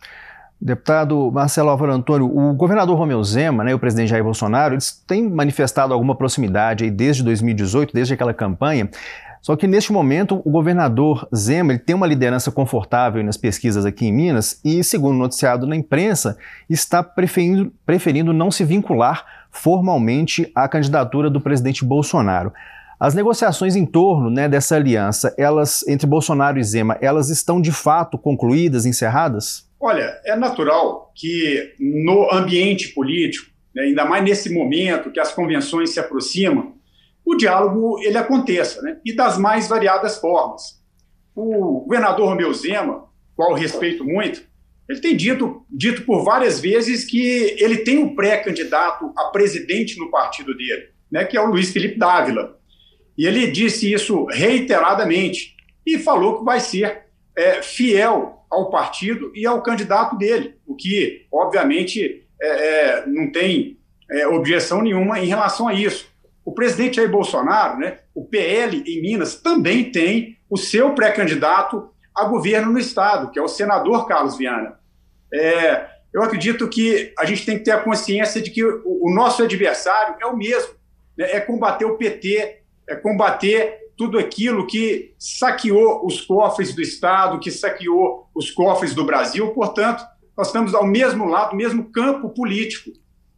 Deputado 0.59 1.31
Marcelo 1.31 1.69
Álvaro 1.69 1.93
Antônio, 1.93 2.27
o 2.27 2.53
governador 2.53 2.97
Romeu 2.97 3.23
Zema 3.23 3.63
né, 3.63 3.71
e 3.71 3.73
o 3.73 3.79
presidente 3.79 4.09
Jair 4.09 4.23
Bolsonaro 4.23 4.73
eles 4.73 4.91
têm 5.07 5.29
manifestado 5.29 5.93
alguma 5.93 6.15
proximidade 6.15 6.83
aí 6.83 6.91
desde 6.91 7.23
2018, 7.23 7.93
desde 7.93 8.13
aquela 8.13 8.33
campanha. 8.33 8.89
Só 9.41 9.55
que 9.55 9.67
neste 9.67 9.93
momento 9.93 10.41
o 10.43 10.51
governador 10.51 11.27
Zema 11.33 11.71
ele 11.71 11.79
tem 11.79 11.95
uma 11.95 12.07
liderança 12.07 12.51
confortável 12.51 13.23
nas 13.23 13.37
pesquisas 13.37 13.85
aqui 13.85 14.07
em 14.07 14.11
Minas 14.11 14.59
e, 14.65 14.83
segundo 14.83 15.17
noticiado 15.17 15.65
na 15.65 15.75
imprensa, 15.75 16.37
está 16.69 17.01
preferindo, 17.03 17.71
preferindo 17.85 18.33
não 18.33 18.51
se 18.51 18.65
vincular 18.65 19.34
formalmente 19.55 20.51
à 20.53 20.67
candidatura 20.67 21.29
do 21.29 21.41
presidente 21.41 21.83
Bolsonaro. 21.83 22.51
As 22.99 23.13
negociações 23.13 23.75
em 23.75 23.85
torno 23.85 24.29
né, 24.29 24.47
dessa 24.47 24.75
aliança, 24.75 25.33
elas 25.37 25.85
entre 25.87 26.07
Bolsonaro 26.07 26.59
e 26.59 26.63
Zema, 26.63 26.97
elas 27.01 27.29
estão 27.29 27.59
de 27.59 27.71
fato 27.71 28.17
concluídas, 28.17 28.85
encerradas? 28.85 29.69
Olha, 29.79 30.17
é 30.25 30.35
natural 30.35 31.11
que 31.15 31.73
no 31.79 32.31
ambiente 32.31 32.89
político, 32.89 33.51
né, 33.73 33.83
ainda 33.83 34.05
mais 34.05 34.23
nesse 34.23 34.53
momento 34.53 35.11
que 35.11 35.19
as 35.19 35.33
convenções 35.33 35.89
se 35.91 35.99
aproximam, 35.99 36.73
o 37.25 37.35
diálogo 37.35 37.99
ele 38.01 38.17
aconteça, 38.17 38.81
né, 38.81 38.97
e 39.03 39.13
das 39.13 39.37
mais 39.37 39.67
variadas 39.67 40.17
formas. 40.17 40.81
O 41.35 41.81
governador 41.81 42.29
Romeu 42.29 42.53
Zema, 42.53 43.05
qual 43.35 43.53
respeito 43.53 44.05
muito, 44.05 44.41
ele 44.87 44.99
tem 44.99 45.15
dito, 45.15 45.65
dito 45.69 46.03
por 46.03 46.23
várias 46.23 46.59
vezes 46.59 47.05
que 47.05 47.55
ele 47.57 47.77
tem 47.77 47.97
um 47.97 48.15
pré-candidato 48.15 49.11
a 49.17 49.25
presidente 49.25 49.99
no 49.99 50.11
partido 50.11 50.55
dele, 50.55 50.89
né, 51.11 51.25
que 51.25 51.35
é 51.35 51.41
o 51.41 51.47
Luiz 51.47 51.71
Felipe 51.71 51.97
Dávila. 51.97 52.59
E 53.17 53.25
ele 53.25 53.47
disse 53.47 53.91
isso 53.91 54.25
reiteradamente 54.25 55.55
e 55.85 55.97
falou 55.97 56.39
que 56.39 56.45
vai 56.45 56.59
ser 56.59 57.05
é, 57.35 57.61
fiel 57.61 58.45
ao 58.49 58.69
partido 58.69 59.31
e 59.35 59.45
ao 59.45 59.61
candidato 59.61 60.17
dele, 60.17 60.55
o 60.65 60.75
que, 60.75 61.25
obviamente, 61.31 62.25
é, 62.41 62.47
é, 62.47 63.07
não 63.07 63.31
tem 63.31 63.79
é, 64.09 64.27
objeção 64.27 64.81
nenhuma 64.81 65.19
em 65.19 65.25
relação 65.25 65.67
a 65.67 65.73
isso. 65.73 66.07
O 66.43 66.53
presidente 66.53 66.97
Jair 66.97 67.09
Bolsonaro, 67.09 67.79
né, 67.79 67.99
o 68.13 68.23
PL 68.23 68.83
em 68.85 69.01
Minas, 69.01 69.35
também 69.35 69.91
tem 69.91 70.37
o 70.49 70.57
seu 70.57 70.93
pré-candidato 70.93 71.89
a 72.15 72.25
governo 72.25 72.71
no 72.71 72.79
Estado, 72.79 73.31
que 73.31 73.37
é 73.37 73.41
o 73.41 73.47
senador 73.47 74.07
Carlos 74.07 74.37
Viana. 74.37 74.79
É, 75.33 75.87
eu 76.13 76.23
acredito 76.23 76.67
que 76.69 77.13
a 77.19 77.25
gente 77.25 77.45
tem 77.45 77.57
que 77.57 77.65
ter 77.65 77.71
a 77.71 77.81
consciência 77.81 78.41
de 78.41 78.49
que 78.49 78.63
o, 78.63 78.81
o 78.85 79.13
nosso 79.13 79.43
adversário 79.43 80.15
é 80.21 80.25
o 80.25 80.37
mesmo, 80.37 80.73
né? 81.17 81.29
é 81.31 81.39
combater 81.41 81.85
o 81.85 81.97
PT, 81.97 82.61
é 82.87 82.95
combater 82.95 83.79
tudo 83.97 84.17
aquilo 84.17 84.67
que 84.67 85.13
saqueou 85.17 86.05
os 86.05 86.21
cofres 86.21 86.73
do 86.73 86.81
Estado, 86.81 87.39
que 87.39 87.51
saqueou 87.51 88.29
os 88.33 88.51
cofres 88.51 88.93
do 88.93 89.05
Brasil. 89.05 89.49
Portanto, 89.51 90.05
nós 90.37 90.47
estamos 90.47 90.73
ao 90.73 90.85
mesmo 90.85 91.25
lado, 91.25 91.55
mesmo 91.55 91.91
campo 91.91 92.29
político. 92.29 92.91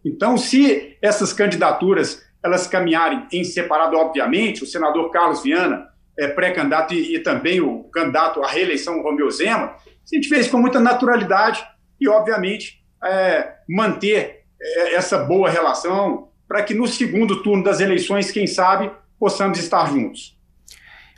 Então, 0.03 0.38
se 0.38 0.98
essas 1.01 1.34
candidaturas 1.34 2.25
elas 2.43 2.67
caminharem 2.67 3.27
em 3.31 3.43
separado, 3.43 3.98
obviamente, 3.98 4.63
o 4.63 4.67
senador 4.67 5.12
Carlos 5.12 5.43
Viana 5.43 5.88
é, 6.17 6.27
pré-candidato 6.27 6.93
e, 6.93 7.15
e, 7.15 7.19
também 7.19 7.62
o 7.62 7.83
candidato 7.86 8.43
à 8.43 8.47
reeleição, 8.47 9.01
Romeu 9.01 9.29
Zema, 9.29 9.75
a 9.75 10.15
gente 10.15 10.27
fez 10.29 10.47
com 10.47 10.57
muita 10.57 10.79
naturalidade 10.79 11.65
e, 12.00 12.07
obviamente, 12.07 12.83
é, 13.03 13.53
manter 13.67 14.43
é, 14.62 14.95
essa 14.95 15.17
boa 15.17 15.50
relação 15.50 16.29
para 16.47 16.63
que 16.63 16.74
no 16.74 16.88
segundo 16.88 17.43
turno 17.43 17.63
das 17.63 17.79
eleições, 17.79 18.31
quem 18.31 18.47
sabe, 18.47 18.89
possamos 19.19 19.59
estar 19.59 19.89
juntos. 19.91 20.37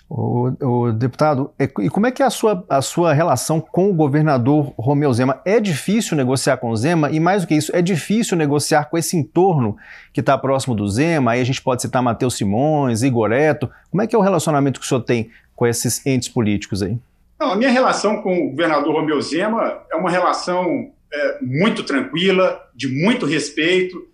O, 0.09 0.47
o, 0.59 0.91
deputado, 0.91 1.51
e 1.59 1.87
como 1.87 2.07
é 2.07 2.11
que 2.11 2.23
é 2.23 2.25
a 2.25 2.31
sua, 2.31 2.65
a 2.67 2.81
sua 2.81 3.13
relação 3.13 3.61
com 3.61 3.91
o 3.91 3.93
governador 3.93 4.73
Romeu 4.75 5.13
Zema? 5.13 5.39
É 5.45 5.59
difícil 5.59 6.17
negociar 6.17 6.57
com 6.57 6.71
o 6.71 6.75
Zema 6.75 7.11
e, 7.11 7.19
mais 7.19 7.43
do 7.43 7.47
que 7.47 7.53
isso, 7.53 7.75
é 7.75 7.81
difícil 7.81 8.35
negociar 8.35 8.85
com 8.85 8.97
esse 8.97 9.15
entorno 9.15 9.77
que 10.11 10.19
está 10.19 10.35
próximo 10.35 10.73
do 10.73 10.87
Zema? 10.89 11.33
Aí 11.33 11.41
a 11.41 11.43
gente 11.43 11.61
pode 11.61 11.83
citar 11.83 12.01
Matheus 12.01 12.35
Simões, 12.35 13.03
Igoreto. 13.03 13.69
Como 13.91 14.01
é 14.01 14.07
que 14.07 14.15
é 14.15 14.17
o 14.17 14.21
relacionamento 14.21 14.79
que 14.79 14.85
o 14.85 14.89
senhor 14.89 15.01
tem 15.01 15.29
com 15.55 15.67
esses 15.67 16.03
entes 16.03 16.27
políticos 16.27 16.81
aí? 16.81 16.97
Não, 17.39 17.51
a 17.51 17.55
minha 17.55 17.69
relação 17.69 18.19
com 18.23 18.47
o 18.47 18.49
governador 18.49 18.95
Romeu 18.95 19.21
Zema 19.21 19.83
é 19.91 19.95
uma 19.95 20.09
relação 20.09 20.89
é, 21.13 21.37
muito 21.39 21.83
tranquila, 21.83 22.59
de 22.75 22.87
muito 22.87 23.27
respeito. 23.27 24.07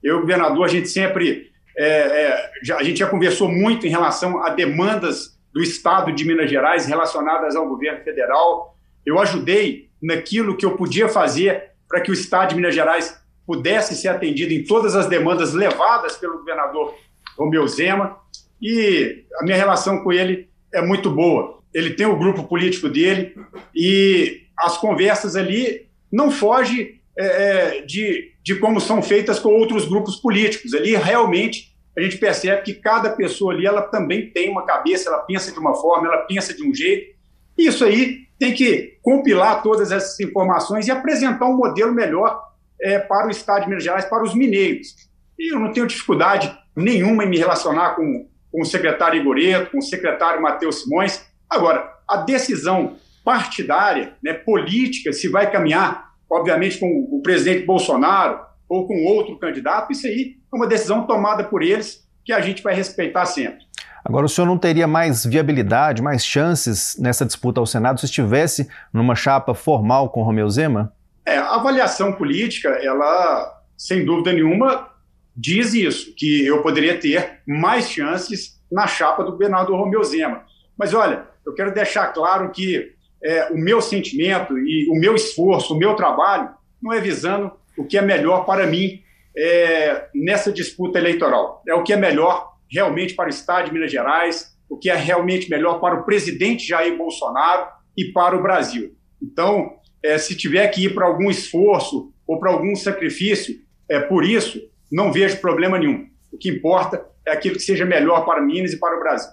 Eu, 0.00 0.20
governador, 0.20 0.64
a 0.64 0.68
gente 0.68 0.88
sempre. 0.88 1.50
É, 1.76 1.86
é, 1.86 2.50
já, 2.62 2.76
a 2.76 2.84
gente 2.84 3.00
já 3.00 3.08
conversou 3.08 3.48
muito 3.48 3.84
em 3.84 3.90
relação 3.90 4.44
a 4.44 4.50
demandas 4.50 5.39
do 5.52 5.62
Estado 5.62 6.12
de 6.12 6.24
Minas 6.24 6.50
Gerais 6.50 6.86
relacionadas 6.86 7.56
ao 7.56 7.68
governo 7.68 8.02
federal. 8.04 8.76
Eu 9.04 9.18
ajudei 9.18 9.88
naquilo 10.00 10.56
que 10.56 10.64
eu 10.64 10.76
podia 10.76 11.08
fazer 11.08 11.70
para 11.88 12.00
que 12.00 12.10
o 12.10 12.14
Estado 12.14 12.50
de 12.50 12.56
Minas 12.56 12.74
Gerais 12.74 13.20
pudesse 13.46 13.96
ser 13.96 14.08
atendido 14.08 14.52
em 14.52 14.62
todas 14.62 14.94
as 14.94 15.06
demandas 15.06 15.52
levadas 15.52 16.16
pelo 16.16 16.38
governador 16.38 16.94
Romeu 17.36 17.66
Zema. 17.66 18.16
e 18.62 19.24
a 19.40 19.44
minha 19.44 19.56
relação 19.56 20.02
com 20.02 20.12
ele 20.12 20.48
é 20.72 20.80
muito 20.80 21.10
boa. 21.10 21.58
Ele 21.72 21.90
tem 21.90 22.06
o 22.06 22.16
grupo 22.16 22.44
político 22.44 22.88
dele 22.88 23.34
e 23.74 24.42
as 24.56 24.78
conversas 24.78 25.34
ali 25.34 25.88
não 26.12 26.30
fogem 26.30 27.00
é, 27.18 27.24
é, 27.24 27.80
de, 27.82 28.32
de 28.42 28.56
como 28.56 28.80
são 28.80 29.02
feitas 29.02 29.38
com 29.38 29.48
outros 29.50 29.84
grupos 29.86 30.16
políticos. 30.16 30.74
Ali 30.74 30.94
realmente 30.94 31.74
a 32.00 32.04
gente 32.04 32.18
percebe 32.18 32.62
que 32.62 32.74
cada 32.74 33.10
pessoa 33.10 33.52
ali 33.52 33.66
ela 33.66 33.82
também 33.82 34.30
tem 34.30 34.50
uma 34.50 34.64
cabeça, 34.64 35.08
ela 35.08 35.18
pensa 35.18 35.52
de 35.52 35.58
uma 35.58 35.74
forma, 35.74 36.06
ela 36.06 36.18
pensa 36.18 36.54
de 36.54 36.62
um 36.66 36.74
jeito. 36.74 37.16
Isso 37.58 37.84
aí 37.84 38.28
tem 38.38 38.54
que 38.54 38.98
compilar 39.02 39.62
todas 39.62 39.92
essas 39.92 40.18
informações 40.20 40.88
e 40.88 40.90
apresentar 40.90 41.46
um 41.46 41.56
modelo 41.56 41.92
melhor 41.92 42.42
é, 42.80 42.98
para 42.98 43.26
o 43.26 43.30
Estado 43.30 43.62
de 43.62 43.68
Minas 43.68 43.84
Gerais, 43.84 44.06
para 44.06 44.22
os 44.22 44.34
mineiros. 44.34 44.94
E 45.38 45.52
eu 45.52 45.58
não 45.58 45.72
tenho 45.72 45.86
dificuldade 45.86 46.56
nenhuma 46.74 47.24
em 47.24 47.28
me 47.28 47.38
relacionar 47.38 47.96
com, 47.96 48.28
com 48.50 48.62
o 48.62 48.64
secretário 48.64 49.20
Igoreto, 49.20 49.70
com 49.72 49.78
o 49.78 49.82
secretário 49.82 50.40
Matheus 50.40 50.82
Simões. 50.82 51.24
Agora, 51.48 51.92
a 52.08 52.18
decisão 52.18 52.96
partidária, 53.24 54.16
né, 54.22 54.32
política, 54.32 55.12
se 55.12 55.28
vai 55.28 55.50
caminhar, 55.50 56.10
obviamente, 56.30 56.78
com 56.78 57.08
o 57.10 57.20
presidente 57.22 57.66
Bolsonaro 57.66 58.49
ou 58.70 58.86
com 58.86 59.04
outro 59.04 59.36
candidato, 59.36 59.90
isso 59.90 60.06
aí 60.06 60.36
é 60.50 60.56
uma 60.56 60.66
decisão 60.68 61.04
tomada 61.04 61.42
por 61.42 61.60
eles 61.60 62.08
que 62.24 62.32
a 62.32 62.40
gente 62.40 62.62
vai 62.62 62.72
respeitar 62.72 63.26
sempre. 63.26 63.64
Agora, 64.04 64.24
o 64.24 64.28
senhor 64.28 64.46
não 64.46 64.56
teria 64.56 64.86
mais 64.86 65.26
viabilidade, 65.26 66.00
mais 66.00 66.24
chances 66.24 66.96
nessa 66.98 67.26
disputa 67.26 67.58
ao 67.58 67.66
Senado 67.66 67.98
se 67.98 68.06
estivesse 68.06 68.68
numa 68.92 69.16
chapa 69.16 69.54
formal 69.54 70.08
com 70.08 70.22
Romeu 70.22 70.48
Zema? 70.48 70.92
É, 71.26 71.36
a 71.36 71.56
avaliação 71.56 72.12
política, 72.12 72.68
ela, 72.80 73.60
sem 73.76 74.04
dúvida 74.04 74.32
nenhuma, 74.32 74.88
diz 75.36 75.74
isso, 75.74 76.14
que 76.16 76.46
eu 76.46 76.62
poderia 76.62 76.98
ter 76.98 77.40
mais 77.46 77.90
chances 77.90 78.62
na 78.70 78.86
chapa 78.86 79.24
do 79.24 79.32
governador 79.32 79.78
Romeu 79.78 80.02
Zema. 80.04 80.44
Mas 80.78 80.94
olha, 80.94 81.26
eu 81.44 81.52
quero 81.54 81.74
deixar 81.74 82.06
claro 82.08 82.50
que 82.52 82.92
é, 83.22 83.48
o 83.52 83.56
meu 83.56 83.82
sentimento 83.82 84.56
e 84.56 84.88
o 84.88 84.94
meu 84.94 85.14
esforço, 85.14 85.74
o 85.74 85.78
meu 85.78 85.94
trabalho, 85.94 86.50
não 86.80 86.92
é 86.92 87.00
visando 87.00 87.52
o 87.80 87.86
que 87.86 87.96
é 87.96 88.02
melhor 88.02 88.44
para 88.44 88.66
mim 88.66 89.02
é, 89.34 90.08
nessa 90.14 90.52
disputa 90.52 90.98
eleitoral. 90.98 91.62
É 91.66 91.72
o 91.72 91.82
que 91.82 91.94
é 91.94 91.96
melhor 91.96 92.52
realmente 92.70 93.14
para 93.14 93.28
o 93.28 93.30
Estado 93.30 93.66
de 93.66 93.72
Minas 93.72 93.90
Gerais, 93.90 94.54
o 94.68 94.76
que 94.76 94.90
é 94.90 94.94
realmente 94.94 95.48
melhor 95.48 95.80
para 95.80 95.94
o 95.94 96.04
presidente 96.04 96.68
Jair 96.68 96.94
Bolsonaro 96.98 97.68
e 97.96 98.12
para 98.12 98.36
o 98.36 98.42
Brasil. 98.42 98.94
Então, 99.22 99.78
é, 100.04 100.18
se 100.18 100.36
tiver 100.36 100.68
que 100.68 100.84
ir 100.84 100.94
para 100.94 101.06
algum 101.06 101.30
esforço 101.30 102.12
ou 102.26 102.38
para 102.38 102.50
algum 102.50 102.76
sacrifício, 102.76 103.56
é 103.88 103.98
por 103.98 104.24
isso, 104.24 104.60
não 104.92 105.10
vejo 105.10 105.40
problema 105.40 105.78
nenhum. 105.78 106.06
O 106.30 106.36
que 106.36 106.50
importa 106.50 107.06
é 107.26 107.32
aquilo 107.32 107.56
que 107.56 107.62
seja 107.62 107.86
melhor 107.86 108.26
para 108.26 108.42
Minas 108.42 108.74
e 108.74 108.78
para 108.78 108.94
o 108.94 109.00
Brasil. 109.00 109.30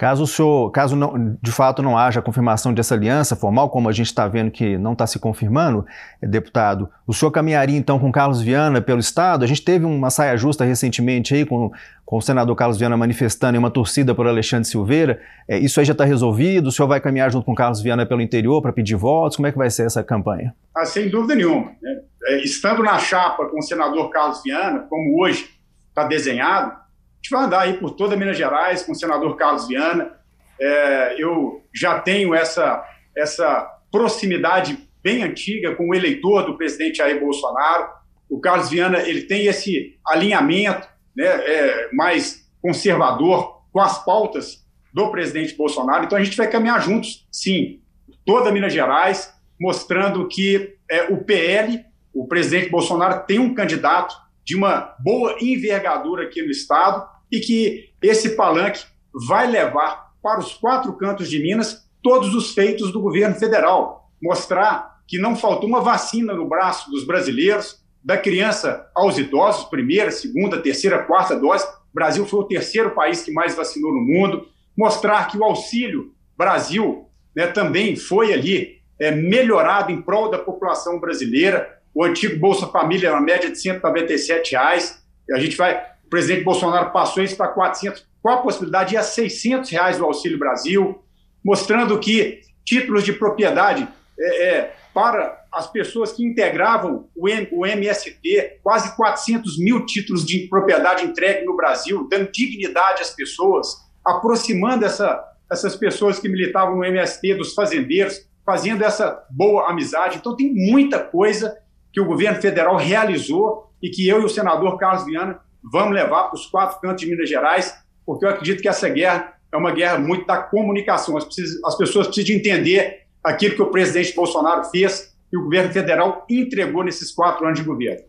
Caso 0.00 0.24
o 0.24 0.26
senhor, 0.26 0.70
caso 0.70 0.96
não, 0.96 1.36
de 1.42 1.52
fato 1.52 1.82
não 1.82 1.98
haja 1.98 2.22
confirmação 2.22 2.72
dessa 2.72 2.94
aliança 2.94 3.36
formal, 3.36 3.68
como 3.68 3.86
a 3.86 3.92
gente 3.92 4.06
está 4.06 4.26
vendo 4.26 4.50
que 4.50 4.78
não 4.78 4.94
está 4.94 5.06
se 5.06 5.18
confirmando, 5.18 5.84
eh, 6.22 6.26
deputado, 6.26 6.88
o 7.06 7.12
senhor 7.12 7.30
caminharia 7.30 7.76
então 7.76 7.98
com 7.98 8.10
Carlos 8.10 8.40
Viana 8.40 8.80
pelo 8.80 8.98
Estado? 8.98 9.44
A 9.44 9.46
gente 9.46 9.60
teve 9.60 9.84
uma 9.84 10.08
saia 10.08 10.34
justa 10.38 10.64
recentemente 10.64 11.34
aí 11.34 11.44
com, 11.44 11.70
com 12.02 12.16
o 12.16 12.20
senador 12.22 12.56
Carlos 12.56 12.78
Viana 12.78 12.96
manifestando 12.96 13.56
em 13.56 13.58
uma 13.58 13.70
torcida 13.70 14.14
por 14.14 14.26
Alexandre 14.26 14.66
Silveira. 14.66 15.20
É, 15.46 15.58
isso 15.58 15.78
aí 15.78 15.84
já 15.84 15.92
está 15.92 16.06
resolvido? 16.06 16.68
O 16.68 16.72
senhor 16.72 16.88
vai 16.88 16.98
caminhar 16.98 17.30
junto 17.30 17.44
com 17.44 17.54
Carlos 17.54 17.82
Viana 17.82 18.06
pelo 18.06 18.22
interior 18.22 18.62
para 18.62 18.72
pedir 18.72 18.96
votos? 18.96 19.36
Como 19.36 19.48
é 19.48 19.52
que 19.52 19.58
vai 19.58 19.68
ser 19.68 19.84
essa 19.84 20.02
campanha? 20.02 20.54
Ah, 20.74 20.86
sem 20.86 21.10
dúvida 21.10 21.34
nenhuma. 21.34 21.72
Né? 21.82 22.00
É, 22.24 22.42
estando 22.42 22.82
na 22.82 22.98
chapa 22.98 23.44
com 23.50 23.58
o 23.58 23.62
senador 23.62 24.08
Carlos 24.08 24.42
Viana, 24.42 24.78
como 24.88 25.22
hoje 25.22 25.50
está 25.90 26.04
desenhado, 26.04 26.72
a 27.20 27.22
gente 27.22 27.30
vai 27.30 27.44
andar 27.44 27.60
aí 27.60 27.74
por 27.74 27.90
toda 27.90 28.16
Minas 28.16 28.36
Gerais 28.36 28.82
com 28.82 28.92
o 28.92 28.94
senador 28.94 29.36
Carlos 29.36 29.68
Viana. 29.68 30.18
É, 30.58 31.22
eu 31.22 31.62
já 31.74 32.00
tenho 32.00 32.34
essa, 32.34 32.82
essa 33.16 33.78
proximidade 33.92 34.88
bem 35.02 35.22
antiga 35.22 35.74
com 35.74 35.90
o 35.90 35.94
eleitor 35.94 36.44
do 36.44 36.56
presidente 36.56 36.98
Jair 36.98 37.20
Bolsonaro. 37.20 37.88
O 38.28 38.40
Carlos 38.40 38.70
Viana 38.70 39.00
ele 39.00 39.22
tem 39.22 39.46
esse 39.46 39.98
alinhamento 40.06 40.88
né, 41.14 41.26
é, 41.26 41.90
mais 41.92 42.48
conservador 42.62 43.62
com 43.70 43.80
as 43.80 44.02
pautas 44.02 44.64
do 44.92 45.10
presidente 45.10 45.54
Bolsonaro. 45.54 46.04
Então 46.04 46.18
a 46.18 46.24
gente 46.24 46.36
vai 46.36 46.48
caminhar 46.48 46.80
juntos, 46.80 47.26
sim, 47.30 47.80
toda 48.24 48.50
Minas 48.50 48.72
Gerais, 48.72 49.32
mostrando 49.60 50.26
que 50.26 50.74
é, 50.90 51.04
o 51.12 51.18
PL, 51.18 51.84
o 52.14 52.26
presidente 52.26 52.70
Bolsonaro, 52.70 53.26
tem 53.26 53.38
um 53.38 53.54
candidato 53.54 54.14
de 54.44 54.56
uma 54.56 54.94
boa 54.98 55.36
envergadura 55.40 56.24
aqui 56.24 56.42
no 56.42 56.50
Estado 56.50 57.06
e 57.30 57.40
que 57.40 57.90
esse 58.02 58.30
palanque 58.30 58.84
vai 59.28 59.46
levar 59.46 60.12
para 60.22 60.40
os 60.40 60.54
quatro 60.54 60.92
cantos 60.94 61.28
de 61.28 61.38
Minas 61.40 61.88
todos 62.02 62.34
os 62.34 62.52
feitos 62.52 62.92
do 62.92 63.00
governo 63.00 63.34
federal. 63.34 64.10
Mostrar 64.22 65.00
que 65.06 65.18
não 65.18 65.36
faltou 65.36 65.68
uma 65.68 65.80
vacina 65.80 66.34
no 66.34 66.48
braço 66.48 66.90
dos 66.90 67.04
brasileiros, 67.04 67.80
da 68.02 68.16
criança 68.16 68.88
aos 68.94 69.18
idosos, 69.18 69.64
primeira, 69.64 70.10
segunda, 70.10 70.60
terceira, 70.60 71.02
quarta 71.02 71.36
dose. 71.36 71.64
O 71.64 71.94
Brasil 71.94 72.26
foi 72.26 72.40
o 72.40 72.44
terceiro 72.44 72.90
país 72.92 73.22
que 73.22 73.32
mais 73.32 73.54
vacinou 73.54 73.92
no 73.92 74.00
mundo. 74.00 74.46
Mostrar 74.76 75.26
que 75.28 75.36
o 75.36 75.44
Auxílio 75.44 76.12
Brasil 76.36 77.06
né, 77.34 77.46
também 77.46 77.96
foi 77.96 78.32
ali 78.32 78.80
é, 78.98 79.10
melhorado 79.10 79.90
em 79.90 80.00
prol 80.00 80.30
da 80.30 80.38
população 80.38 80.98
brasileira 80.98 81.79
o 81.94 82.04
antigo 82.04 82.38
Bolsa 82.38 82.66
Família 82.66 83.12
na 83.12 83.20
média 83.20 83.50
de 83.50 83.58
197 83.58 84.52
reais. 84.52 85.02
A 85.32 85.38
gente 85.38 85.56
vai, 85.56 85.76
o 86.04 86.08
presidente 86.08 86.44
Bolsonaro 86.44 86.92
passou 86.92 87.22
isso 87.22 87.36
para 87.36 87.48
400, 87.48 88.06
com 88.22 88.30
a 88.30 88.38
possibilidade 88.38 88.90
de 88.90 88.94
ir 88.96 88.98
a 88.98 89.02
600 89.02 89.70
reais 89.70 89.98
do 89.98 90.04
Auxílio 90.04 90.38
Brasil, 90.38 91.02
mostrando 91.44 91.98
que 91.98 92.40
títulos 92.64 93.04
de 93.04 93.12
propriedade 93.12 93.88
é, 94.18 94.48
é, 94.48 94.74
para 94.92 95.40
as 95.52 95.70
pessoas 95.70 96.12
que 96.12 96.24
integravam 96.24 97.08
o, 97.16 97.28
M, 97.28 97.48
o 97.52 97.66
MST, 97.66 98.60
quase 98.62 98.94
400 98.94 99.58
mil 99.58 99.84
títulos 99.84 100.24
de 100.24 100.46
propriedade 100.48 101.04
entregue 101.04 101.44
no 101.44 101.56
Brasil, 101.56 102.06
dando 102.08 102.30
dignidade 102.30 103.02
às 103.02 103.10
pessoas, 103.10 103.76
aproximando 104.04 104.84
essa, 104.84 105.24
essas 105.50 105.74
pessoas 105.74 106.18
que 106.18 106.28
militavam 106.28 106.76
no 106.76 106.84
MST 106.84 107.34
dos 107.34 107.54
fazendeiros, 107.54 108.28
fazendo 108.44 108.84
essa 108.84 109.24
boa 109.30 109.70
amizade. 109.70 110.18
Então, 110.18 110.36
tem 110.36 110.52
muita 110.52 110.98
coisa 110.98 111.56
que 111.92 112.00
o 112.00 112.04
governo 112.04 112.40
federal 112.40 112.76
realizou 112.76 113.70
e 113.82 113.88
que 113.90 114.06
eu 114.08 114.20
e 114.20 114.24
o 114.24 114.28
senador 114.28 114.78
Carlos 114.78 115.04
Viana 115.04 115.40
vamos 115.62 115.94
levar 115.94 116.24
para 116.24 116.34
os 116.34 116.46
quatro 116.46 116.80
cantos 116.80 117.02
de 117.02 117.10
Minas 117.10 117.28
Gerais, 117.28 117.74
porque 118.06 118.24
eu 118.24 118.30
acredito 118.30 118.62
que 118.62 118.68
essa 118.68 118.88
guerra 118.88 119.34
é 119.52 119.56
uma 119.56 119.72
guerra 119.72 119.98
muito 119.98 120.26
da 120.26 120.38
comunicação. 120.38 121.16
As, 121.16 121.26
as 121.64 121.76
pessoas 121.76 122.06
precisam 122.06 122.36
entender 122.36 123.02
aquilo 123.22 123.54
que 123.54 123.62
o 123.62 123.70
presidente 123.70 124.14
Bolsonaro 124.14 124.64
fez 124.64 125.14
e 125.32 125.36
o 125.36 125.44
governo 125.44 125.72
federal 125.72 126.24
entregou 126.28 126.82
nesses 126.82 127.12
quatro 127.12 127.44
anos 127.44 127.58
de 127.58 127.64
governo. 127.64 128.02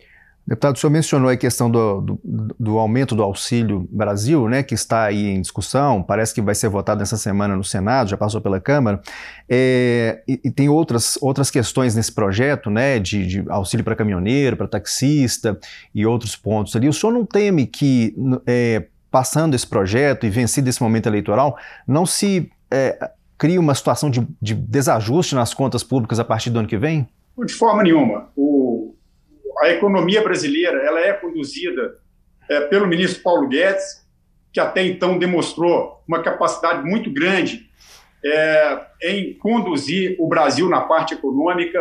Deputado, 0.52 0.76
o 0.76 0.78
senhor 0.78 0.92
mencionou 0.92 1.30
a 1.30 1.38
questão 1.38 1.72
do, 1.72 2.02
do, 2.02 2.20
do, 2.60 2.78
aumento 2.78 3.16
do 3.16 3.24
Auxílio 3.24 3.88
Brasil, 3.90 4.50
né, 4.50 4.62
que 4.62 4.74
está 4.74 5.06
aí 5.06 5.30
em 5.30 5.40
discussão, 5.40 6.04
parece 6.04 6.34
que 6.34 6.42
vai 6.42 6.54
ser 6.54 6.68
votado 6.68 7.00
nessa 7.00 7.16
semana 7.16 7.56
no 7.56 7.64
Senado, 7.64 8.10
já 8.10 8.18
passou 8.18 8.42
pela 8.42 8.60
Câmara, 8.60 9.02
é, 9.48 10.22
e, 10.28 10.42
e, 10.44 10.52
tem 10.52 10.68
outras, 10.68 11.18
outras 11.22 11.50
questões 11.50 11.96
nesse 11.96 12.12
projeto, 12.12 12.70
né, 12.70 13.00
de, 13.00 13.26
de 13.26 13.46
auxílio 13.48 13.86
para 13.86 13.96
caminhoneiro, 13.96 14.58
para 14.58 14.68
taxista 14.68 15.58
e 15.96 16.06
outros 16.06 16.36
pontos 16.36 16.76
ali. 16.76 16.90
O 16.90 16.94
senhor 16.94 17.14
não 17.14 17.26
teme 17.26 17.66
que, 17.66 18.14
é, 18.46 18.88
passando 19.10 19.56
esse 19.56 19.66
projeto 19.66 20.26
e 20.26 20.30
vencido 20.30 20.70
esse 20.70 20.84
momento 20.84 21.08
eleitoral, 21.08 21.58
não 21.88 22.06
se 22.06 22.52
é, 22.70 23.10
crie 23.38 23.58
uma 23.58 23.74
situação 23.74 24.10
de, 24.10 24.28
de 24.42 24.54
desajuste 24.54 25.34
nas 25.34 25.54
contas 25.54 25.82
públicas 25.82 26.20
a 26.20 26.26
partir 26.26 26.50
do 26.50 26.60
ano 26.60 26.68
que 26.68 26.78
vem? 26.78 27.08
De 27.38 27.54
forma 27.54 27.84
nenhuma. 27.84 28.28
O 28.36 28.62
a 29.62 29.70
economia 29.70 30.22
brasileira 30.24 30.82
ela 30.82 31.00
é 31.00 31.14
conduzida 31.14 32.00
é, 32.50 32.62
pelo 32.62 32.88
ministro 32.88 33.22
Paulo 33.22 33.48
Guedes, 33.48 34.02
que 34.52 34.60
até 34.60 34.84
então 34.84 35.20
demonstrou 35.20 36.04
uma 36.08 36.22
capacidade 36.22 36.84
muito 36.84 37.12
grande 37.12 37.70
é, 38.26 38.86
em 39.04 39.34
conduzir 39.36 40.16
o 40.20 40.28
Brasil 40.28 40.68
na 40.68 40.82
parte 40.82 41.14
econômica. 41.14 41.80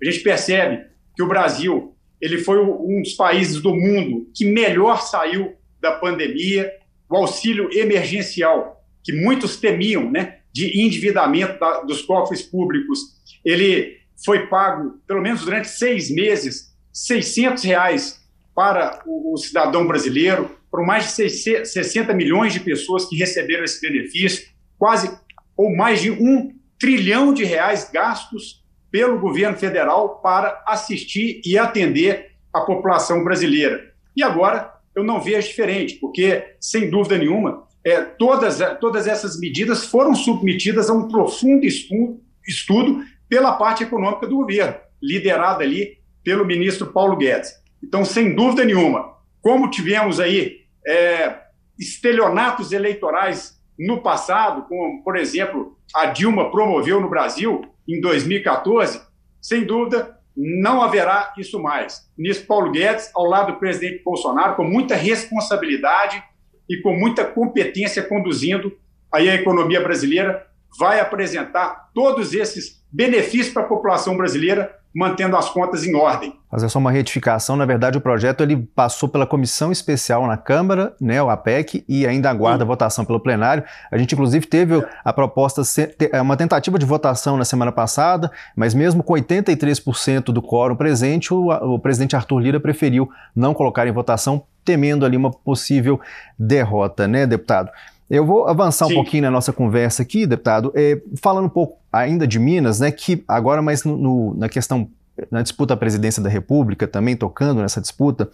A 0.00 0.04
gente 0.04 0.20
percebe 0.20 0.86
que 1.14 1.22
o 1.22 1.28
Brasil 1.28 1.94
ele 2.20 2.38
foi 2.38 2.58
um 2.60 3.02
dos 3.02 3.12
países 3.12 3.60
do 3.60 3.74
mundo 3.74 4.28
que 4.34 4.44
melhor 4.44 5.02
saiu 5.02 5.54
da 5.80 5.92
pandemia. 5.92 6.72
O 7.08 7.16
auxílio 7.16 7.68
emergencial, 7.72 8.84
que 9.04 9.12
muitos 9.12 9.56
temiam, 9.58 10.10
né, 10.10 10.38
de 10.52 10.82
endividamento 10.82 11.58
da, 11.60 11.80
dos 11.82 12.02
cofres 12.02 12.42
públicos, 12.42 13.00
ele 13.44 13.98
foi 14.24 14.46
pago 14.46 15.00
pelo 15.06 15.22
menos 15.22 15.44
durante 15.44 15.68
seis 15.68 16.10
meses 16.10 16.68
600 17.06 17.62
reais 17.64 18.20
para 18.54 19.02
o, 19.06 19.34
o 19.34 19.36
cidadão 19.36 19.86
brasileiro, 19.86 20.58
para 20.70 20.84
mais 20.84 21.14
de 21.14 21.30
60 21.30 22.12
milhões 22.12 22.52
de 22.52 22.60
pessoas 22.60 23.04
que 23.04 23.16
receberam 23.16 23.64
esse 23.64 23.80
benefício, 23.80 24.48
quase 24.76 25.10
ou 25.56 25.74
mais 25.74 26.00
de 26.00 26.10
um 26.10 26.52
trilhão 26.78 27.32
de 27.32 27.44
reais 27.44 27.88
gastos 27.92 28.64
pelo 28.90 29.18
governo 29.18 29.56
federal 29.56 30.20
para 30.20 30.62
assistir 30.66 31.40
e 31.44 31.56
atender 31.58 32.32
a 32.52 32.60
população 32.60 33.22
brasileira. 33.22 33.92
E 34.16 34.22
agora 34.22 34.72
eu 34.94 35.04
não 35.04 35.20
vejo 35.20 35.48
diferente, 35.48 35.94
porque, 35.96 36.54
sem 36.60 36.90
dúvida 36.90 37.18
nenhuma, 37.18 37.66
é, 37.84 38.00
todas, 38.00 38.58
todas 38.80 39.06
essas 39.06 39.38
medidas 39.38 39.86
foram 39.86 40.14
submetidas 40.14 40.90
a 40.90 40.94
um 40.94 41.06
profundo 41.06 41.64
estudo, 41.64 42.20
estudo 42.46 43.04
pela 43.28 43.52
parte 43.52 43.84
econômica 43.84 44.26
do 44.26 44.36
governo, 44.36 44.74
liderada 45.00 45.62
ali 45.62 45.97
pelo 46.28 46.44
ministro 46.44 46.88
Paulo 46.88 47.16
Guedes. 47.16 47.54
Então, 47.82 48.04
sem 48.04 48.34
dúvida 48.34 48.62
nenhuma, 48.62 49.14
como 49.40 49.70
tivemos 49.70 50.20
aí 50.20 50.58
é, 50.86 51.38
estelionatos 51.78 52.70
eleitorais 52.70 53.58
no 53.78 54.02
passado, 54.02 54.66
como, 54.68 55.02
por 55.02 55.16
exemplo, 55.16 55.78
a 55.94 56.04
Dilma 56.04 56.50
promoveu 56.50 57.00
no 57.00 57.08
Brasil 57.08 57.64
em 57.88 57.98
2014, 57.98 59.00
sem 59.40 59.64
dúvida, 59.64 60.18
não 60.36 60.82
haverá 60.82 61.32
isso 61.38 61.58
mais. 61.62 62.00
O 62.18 62.20
ministro 62.20 62.46
Paulo 62.46 62.72
Guedes, 62.72 63.10
ao 63.14 63.24
lado 63.24 63.54
do 63.54 63.58
presidente 63.58 64.02
Bolsonaro, 64.04 64.54
com 64.54 64.64
muita 64.64 64.94
responsabilidade 64.94 66.22
e 66.68 66.76
com 66.82 66.92
muita 66.92 67.24
competência 67.24 68.02
conduzindo 68.02 68.76
aí 69.10 69.30
a 69.30 69.34
economia 69.34 69.80
brasileira, 69.80 70.46
vai 70.78 71.00
apresentar 71.00 71.88
todos 71.94 72.34
esses 72.34 72.84
benefícios 72.92 73.54
para 73.54 73.62
a 73.62 73.68
população 73.68 74.14
brasileira 74.14 74.76
mantendo 74.98 75.36
as 75.36 75.48
contas 75.48 75.84
em 75.84 75.94
ordem. 75.94 76.34
Fazer 76.50 76.68
só 76.68 76.80
uma 76.80 76.90
retificação, 76.90 77.54
na 77.54 77.64
verdade 77.64 77.96
o 77.96 78.00
projeto 78.00 78.40
ele 78.40 78.56
passou 78.56 79.08
pela 79.08 79.24
comissão 79.24 79.70
especial 79.70 80.26
na 80.26 80.36
Câmara, 80.36 80.92
né, 81.00 81.22
o 81.22 81.30
APEC, 81.30 81.84
e 81.88 82.04
ainda 82.04 82.28
aguarda 82.28 82.64
Sim. 82.64 82.66
votação 82.66 83.04
pelo 83.04 83.20
plenário. 83.20 83.62
A 83.92 83.96
gente 83.96 84.12
inclusive 84.12 84.44
teve 84.46 84.84
a 85.04 85.12
proposta, 85.12 85.62
é, 86.10 86.20
uma 86.20 86.36
tentativa 86.36 86.80
de 86.80 86.84
votação 86.84 87.36
na 87.36 87.44
semana 87.44 87.70
passada, 87.70 88.28
mas 88.56 88.74
mesmo 88.74 89.04
com 89.04 89.12
83% 89.12 90.32
do 90.32 90.42
quórum 90.42 90.74
presente, 90.74 91.32
o, 91.32 91.46
o 91.46 91.78
presidente 91.78 92.16
Arthur 92.16 92.40
Lira 92.40 92.58
preferiu 92.58 93.08
não 93.36 93.54
colocar 93.54 93.86
em 93.86 93.92
votação, 93.92 94.42
temendo 94.64 95.06
ali 95.06 95.16
uma 95.16 95.30
possível 95.30 96.00
derrota, 96.36 97.06
né, 97.06 97.24
deputado? 97.24 97.70
Eu 98.10 98.24
vou 98.24 98.46
avançar 98.46 98.86
Sim. 98.86 98.92
um 98.92 98.96
pouquinho 98.96 99.24
na 99.24 99.30
nossa 99.30 99.52
conversa 99.52 100.02
aqui, 100.02 100.26
deputado, 100.26 100.72
é, 100.74 101.00
falando 101.20 101.44
um 101.46 101.50
pouco 101.50 101.78
ainda 101.92 102.26
de 102.26 102.38
Minas, 102.38 102.80
né, 102.80 102.90
que 102.90 103.22
agora 103.28 103.60
mais 103.60 103.84
no, 103.84 103.96
no, 103.96 104.34
na 104.34 104.48
questão, 104.48 104.88
na 105.30 105.42
disputa 105.42 105.74
à 105.74 105.76
presidência 105.76 106.22
da 106.22 106.28
República, 106.28 106.86
também 106.86 107.16
tocando 107.16 107.60
nessa 107.60 107.80
disputa, 107.80 108.30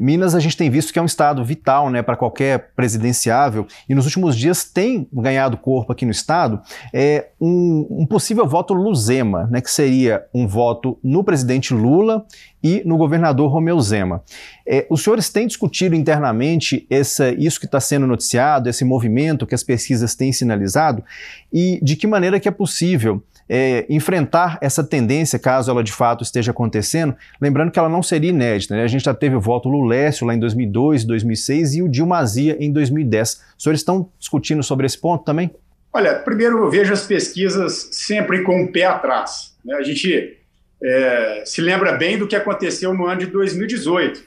Minas 0.00 0.34
a 0.34 0.40
gente 0.40 0.56
tem 0.56 0.70
visto 0.70 0.92
que 0.92 0.98
é 0.98 1.02
um 1.02 1.06
estado 1.06 1.44
vital 1.44 1.90
né, 1.90 2.02
para 2.02 2.16
qualquer 2.16 2.72
presidenciável 2.74 3.66
e 3.88 3.94
nos 3.94 4.06
últimos 4.06 4.34
dias 4.34 4.64
tem 4.64 5.06
ganhado 5.12 5.58
corpo 5.58 5.92
aqui 5.92 6.06
no 6.06 6.10
estado 6.10 6.60
é, 6.92 7.28
um, 7.38 7.86
um 7.90 8.06
possível 8.06 8.46
voto 8.46 8.72
Luzema, 8.72 9.46
né, 9.50 9.60
que 9.60 9.70
seria 9.70 10.24
um 10.32 10.46
voto 10.46 10.98
no 11.04 11.22
presidente 11.22 11.74
Lula 11.74 12.24
e 12.62 12.82
no 12.84 12.96
governador 12.96 13.50
Romeu 13.50 13.80
Zema. 13.80 14.22
É, 14.66 14.86
os 14.90 15.02
senhores 15.02 15.28
têm 15.28 15.46
discutido 15.46 15.94
internamente 15.94 16.86
essa, 16.90 17.30
isso 17.32 17.60
que 17.60 17.66
está 17.66 17.80
sendo 17.80 18.06
noticiado, 18.06 18.68
esse 18.68 18.84
movimento 18.84 19.46
que 19.46 19.54
as 19.54 19.62
pesquisas 19.62 20.14
têm 20.14 20.32
sinalizado 20.32 21.04
e 21.52 21.78
de 21.82 21.96
que 21.96 22.06
maneira 22.06 22.40
que 22.40 22.48
é 22.48 22.52
possível 22.52 23.22
é, 23.52 23.84
enfrentar 23.90 24.58
essa 24.60 24.84
tendência, 24.84 25.36
caso 25.36 25.72
ela 25.72 25.82
de 25.82 25.90
fato 25.90 26.22
esteja 26.22 26.52
acontecendo, 26.52 27.16
lembrando 27.40 27.72
que 27.72 27.80
ela 27.80 27.88
não 27.88 28.00
seria 28.00 28.30
inédita. 28.30 28.76
Né? 28.76 28.84
A 28.84 28.86
gente 28.86 29.04
já 29.04 29.12
teve 29.12 29.34
o 29.34 29.40
voto 29.40 29.68
Lulécio 29.68 30.24
lá 30.24 30.32
em 30.32 30.38
2002, 30.38 31.04
2006 31.04 31.74
e 31.74 31.82
o 31.82 31.88
Dilma 31.88 32.24
Zia 32.24 32.56
em 32.60 32.72
2010. 32.72 33.28
Os 33.58 33.62
senhores 33.64 33.80
estão 33.80 34.08
discutindo 34.20 34.62
sobre 34.62 34.86
esse 34.86 34.96
ponto 34.96 35.24
também? 35.24 35.50
Olha, 35.92 36.14
primeiro 36.20 36.58
eu 36.58 36.70
vejo 36.70 36.92
as 36.92 37.04
pesquisas 37.04 37.88
sempre 37.90 38.44
com 38.44 38.62
o 38.62 38.70
pé 38.70 38.84
atrás. 38.84 39.56
Né? 39.64 39.74
A 39.74 39.82
gente 39.82 40.38
é, 40.80 41.42
se 41.44 41.60
lembra 41.60 41.90
bem 41.94 42.16
do 42.16 42.28
que 42.28 42.36
aconteceu 42.36 42.94
no 42.94 43.06
ano 43.06 43.18
de 43.18 43.26
2018, 43.26 44.22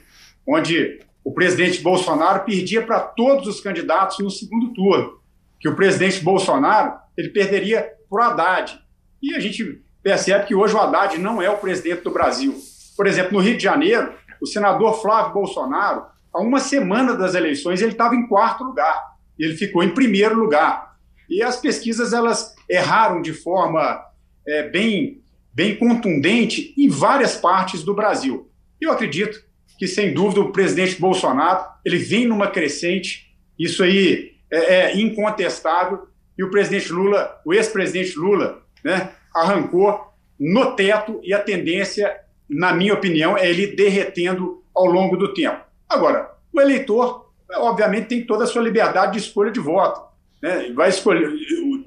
onde 0.46 1.00
o 1.24 1.32
presidente 1.32 1.80
Bolsonaro 1.80 2.44
perdia 2.44 2.82
para 2.82 3.00
todos 3.00 3.46
os 3.46 3.58
candidatos 3.58 4.18
no 4.18 4.30
segundo 4.30 4.74
turno, 4.74 5.18
que 5.58 5.66
o 5.66 5.74
presidente 5.74 6.22
Bolsonaro 6.22 6.92
ele 7.16 7.30
perderia 7.30 7.88
para 8.10 8.20
o 8.20 8.22
Haddad, 8.22 8.83
e 9.24 9.34
a 9.34 9.40
gente 9.40 9.80
percebe 10.02 10.46
que 10.46 10.54
hoje 10.54 10.74
o 10.74 10.78
Haddad 10.78 11.16
não 11.18 11.40
é 11.40 11.48
o 11.48 11.56
presidente 11.56 12.02
do 12.02 12.10
Brasil. 12.10 12.54
Por 12.94 13.06
exemplo, 13.06 13.32
no 13.32 13.38
Rio 13.38 13.56
de 13.56 13.62
Janeiro, 13.62 14.12
o 14.40 14.46
senador 14.46 15.00
Flávio 15.00 15.32
Bolsonaro, 15.32 16.04
há 16.32 16.40
uma 16.40 16.60
semana 16.60 17.14
das 17.14 17.34
eleições, 17.34 17.80
ele 17.80 17.92
estava 17.92 18.14
em 18.14 18.28
quarto 18.28 18.62
lugar. 18.62 19.14
Ele 19.38 19.56
ficou 19.56 19.82
em 19.82 19.94
primeiro 19.94 20.38
lugar. 20.38 20.94
E 21.28 21.42
as 21.42 21.56
pesquisas 21.56 22.12
elas 22.12 22.54
erraram 22.68 23.22
de 23.22 23.32
forma 23.32 23.98
é, 24.46 24.68
bem, 24.68 25.22
bem 25.52 25.74
contundente 25.76 26.74
em 26.76 26.88
várias 26.88 27.36
partes 27.36 27.82
do 27.82 27.94
Brasil. 27.94 28.50
Eu 28.78 28.92
acredito 28.92 29.42
que, 29.78 29.86
sem 29.86 30.12
dúvida, 30.12 30.42
o 30.42 30.52
presidente 30.52 31.00
Bolsonaro 31.00 31.64
ele 31.82 31.96
vem 31.96 32.26
numa 32.26 32.48
crescente, 32.48 33.34
isso 33.58 33.82
aí 33.82 34.32
é, 34.50 34.74
é 34.74 35.00
incontestável, 35.00 36.06
e 36.36 36.44
o 36.44 36.50
presidente 36.50 36.92
Lula, 36.92 37.40
o 37.44 37.54
ex-presidente 37.54 38.18
Lula, 38.18 38.63
né, 38.84 39.10
arrancou 39.34 40.12
no 40.38 40.76
teto 40.76 41.20
e 41.22 41.32
a 41.32 41.40
tendência, 41.40 42.14
na 42.48 42.72
minha 42.72 42.94
opinião, 42.94 43.36
é 43.36 43.48
ele 43.48 43.68
derretendo 43.68 44.62
ao 44.74 44.84
longo 44.84 45.16
do 45.16 45.32
tempo. 45.32 45.60
Agora, 45.88 46.30
o 46.52 46.60
eleitor, 46.60 47.30
obviamente, 47.56 48.08
tem 48.08 48.26
toda 48.26 48.44
a 48.44 48.46
sua 48.46 48.62
liberdade 48.62 49.12
de 49.12 49.18
escolha 49.18 49.50
de 49.50 49.60
voto. 49.60 50.02
Né? 50.42 50.70
Vai 50.74 50.90
escolher 50.90 51.30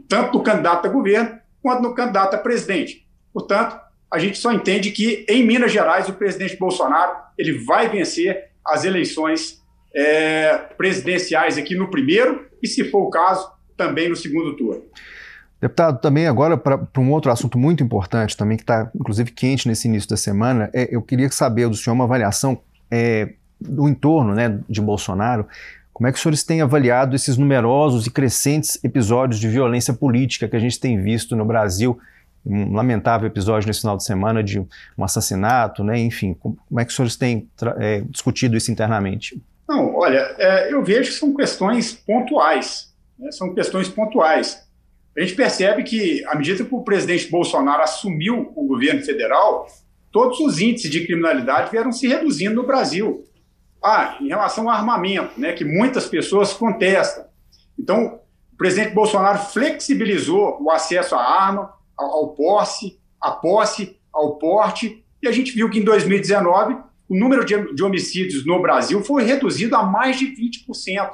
tanto 0.07 0.37
no 0.37 0.43
candidato 0.43 0.87
a 0.87 0.89
governo 0.89 1.39
quanto 1.61 1.83
no 1.83 1.93
candidato 1.93 2.35
a 2.35 2.39
presidente. 2.39 3.05
Portanto, 3.33 3.79
a 4.11 4.17
gente 4.19 4.37
só 4.37 4.51
entende 4.51 4.91
que, 4.91 5.25
em 5.27 5.45
Minas 5.45 5.71
Gerais, 5.71 6.07
o 6.07 6.13
presidente 6.13 6.55
Bolsonaro 6.55 7.15
ele 7.37 7.59
vai 7.65 7.89
vencer 7.89 8.51
as 8.65 8.85
eleições 8.85 9.61
é, 9.93 10.57
presidenciais 10.77 11.57
aqui 11.57 11.75
no 11.75 11.91
primeiro 11.91 12.47
e, 12.61 12.67
se 12.67 12.89
for 12.89 13.03
o 13.03 13.09
caso, 13.09 13.51
também 13.75 14.09
no 14.09 14.15
segundo 14.15 14.55
turno. 14.55 14.83
Deputado, 15.59 15.99
também 15.99 16.27
agora 16.27 16.55
para 16.55 16.87
um 16.97 17.11
outro 17.11 17.31
assunto 17.31 17.57
muito 17.57 17.83
importante 17.83 18.37
também, 18.37 18.57
que 18.57 18.63
está 18.63 18.91
inclusive 18.93 19.31
quente 19.31 19.67
nesse 19.67 19.87
início 19.87 20.07
da 20.07 20.17
semana, 20.17 20.69
é, 20.71 20.87
eu 20.91 21.01
queria 21.01 21.29
saber 21.31 21.67
do 21.67 21.75
senhor 21.75 21.95
uma 21.95 22.03
avaliação 22.03 22.59
é, 22.91 23.33
do 23.59 23.89
entorno 23.89 24.35
né, 24.35 24.59
de 24.69 24.79
Bolsonaro. 24.79 25.47
Como 25.91 26.07
é 26.07 26.11
que 26.11 26.17
os 26.17 26.21
senhores 26.21 26.43
têm 26.43 26.61
avaliado 26.61 27.15
esses 27.15 27.37
numerosos 27.37 28.05
e 28.05 28.11
crescentes 28.11 28.79
episódios 28.83 29.39
de 29.39 29.47
violência 29.47 29.95
política 29.95 30.47
que 30.47 30.55
a 30.55 30.59
gente 30.59 30.79
tem 30.79 31.01
visto 31.01 31.35
no 31.35 31.43
Brasil? 31.43 31.99
Um 32.45 32.73
lamentável 32.73 33.27
episódio 33.27 33.67
nesse 33.67 33.81
final 33.81 33.97
de 33.97 34.03
semana 34.03 34.43
de 34.43 34.59
um 34.59 35.03
assassinato, 35.03 35.83
né? 35.83 35.97
enfim, 35.97 36.35
como 36.35 36.79
é 36.79 36.85
que 36.85 36.91
os 36.91 36.95
senhores 36.95 37.15
têm 37.15 37.49
é, 37.79 38.01
discutido 38.01 38.55
isso 38.55 38.71
internamente? 38.71 39.41
Não, 39.67 39.95
olha, 39.95 40.35
é, 40.37 40.71
eu 40.71 40.83
vejo 40.83 41.09
que 41.11 41.17
são 41.17 41.33
questões 41.33 41.93
pontuais, 41.93 42.93
né? 43.17 43.31
são 43.31 43.53
questões 43.55 43.89
pontuais 43.89 44.66
a 45.17 45.21
gente 45.21 45.35
percebe 45.35 45.83
que, 45.83 46.23
à 46.25 46.35
medida 46.35 46.63
que 46.63 46.75
o 46.75 46.83
presidente 46.83 47.27
Bolsonaro 47.29 47.81
assumiu 47.81 48.53
o 48.55 48.67
governo 48.67 49.01
federal, 49.01 49.67
todos 50.11 50.39
os 50.39 50.59
índices 50.59 50.91
de 50.91 51.05
criminalidade 51.05 51.71
vieram 51.71 51.91
se 51.91 52.07
reduzindo 52.07 52.55
no 52.55 52.67
Brasil. 52.67 53.25
Ah, 53.83 54.17
em 54.21 54.27
relação 54.27 54.69
ao 54.69 54.75
armamento, 54.75 55.39
né, 55.39 55.53
que 55.53 55.65
muitas 55.65 56.05
pessoas 56.05 56.53
contestam. 56.53 57.25
Então, 57.79 58.19
o 58.53 58.57
presidente 58.57 58.93
Bolsonaro 58.93 59.39
flexibilizou 59.39 60.61
o 60.61 60.69
acesso 60.69 61.15
à 61.15 61.21
arma, 61.21 61.73
ao, 61.97 62.05
ao 62.05 62.27
posse, 62.29 62.99
à 63.19 63.31
posse, 63.31 63.97
ao 64.13 64.37
porte, 64.37 65.03
e 65.21 65.27
a 65.27 65.31
gente 65.31 65.51
viu 65.51 65.69
que 65.69 65.79
em 65.79 65.83
2019 65.83 66.77
o 67.09 67.17
número 67.17 67.43
de, 67.43 67.73
de 67.73 67.83
homicídios 67.83 68.45
no 68.45 68.61
Brasil 68.61 69.03
foi 69.03 69.23
reduzido 69.23 69.75
a 69.75 69.83
mais 69.83 70.19
de 70.19 70.27
20%. 70.27 71.09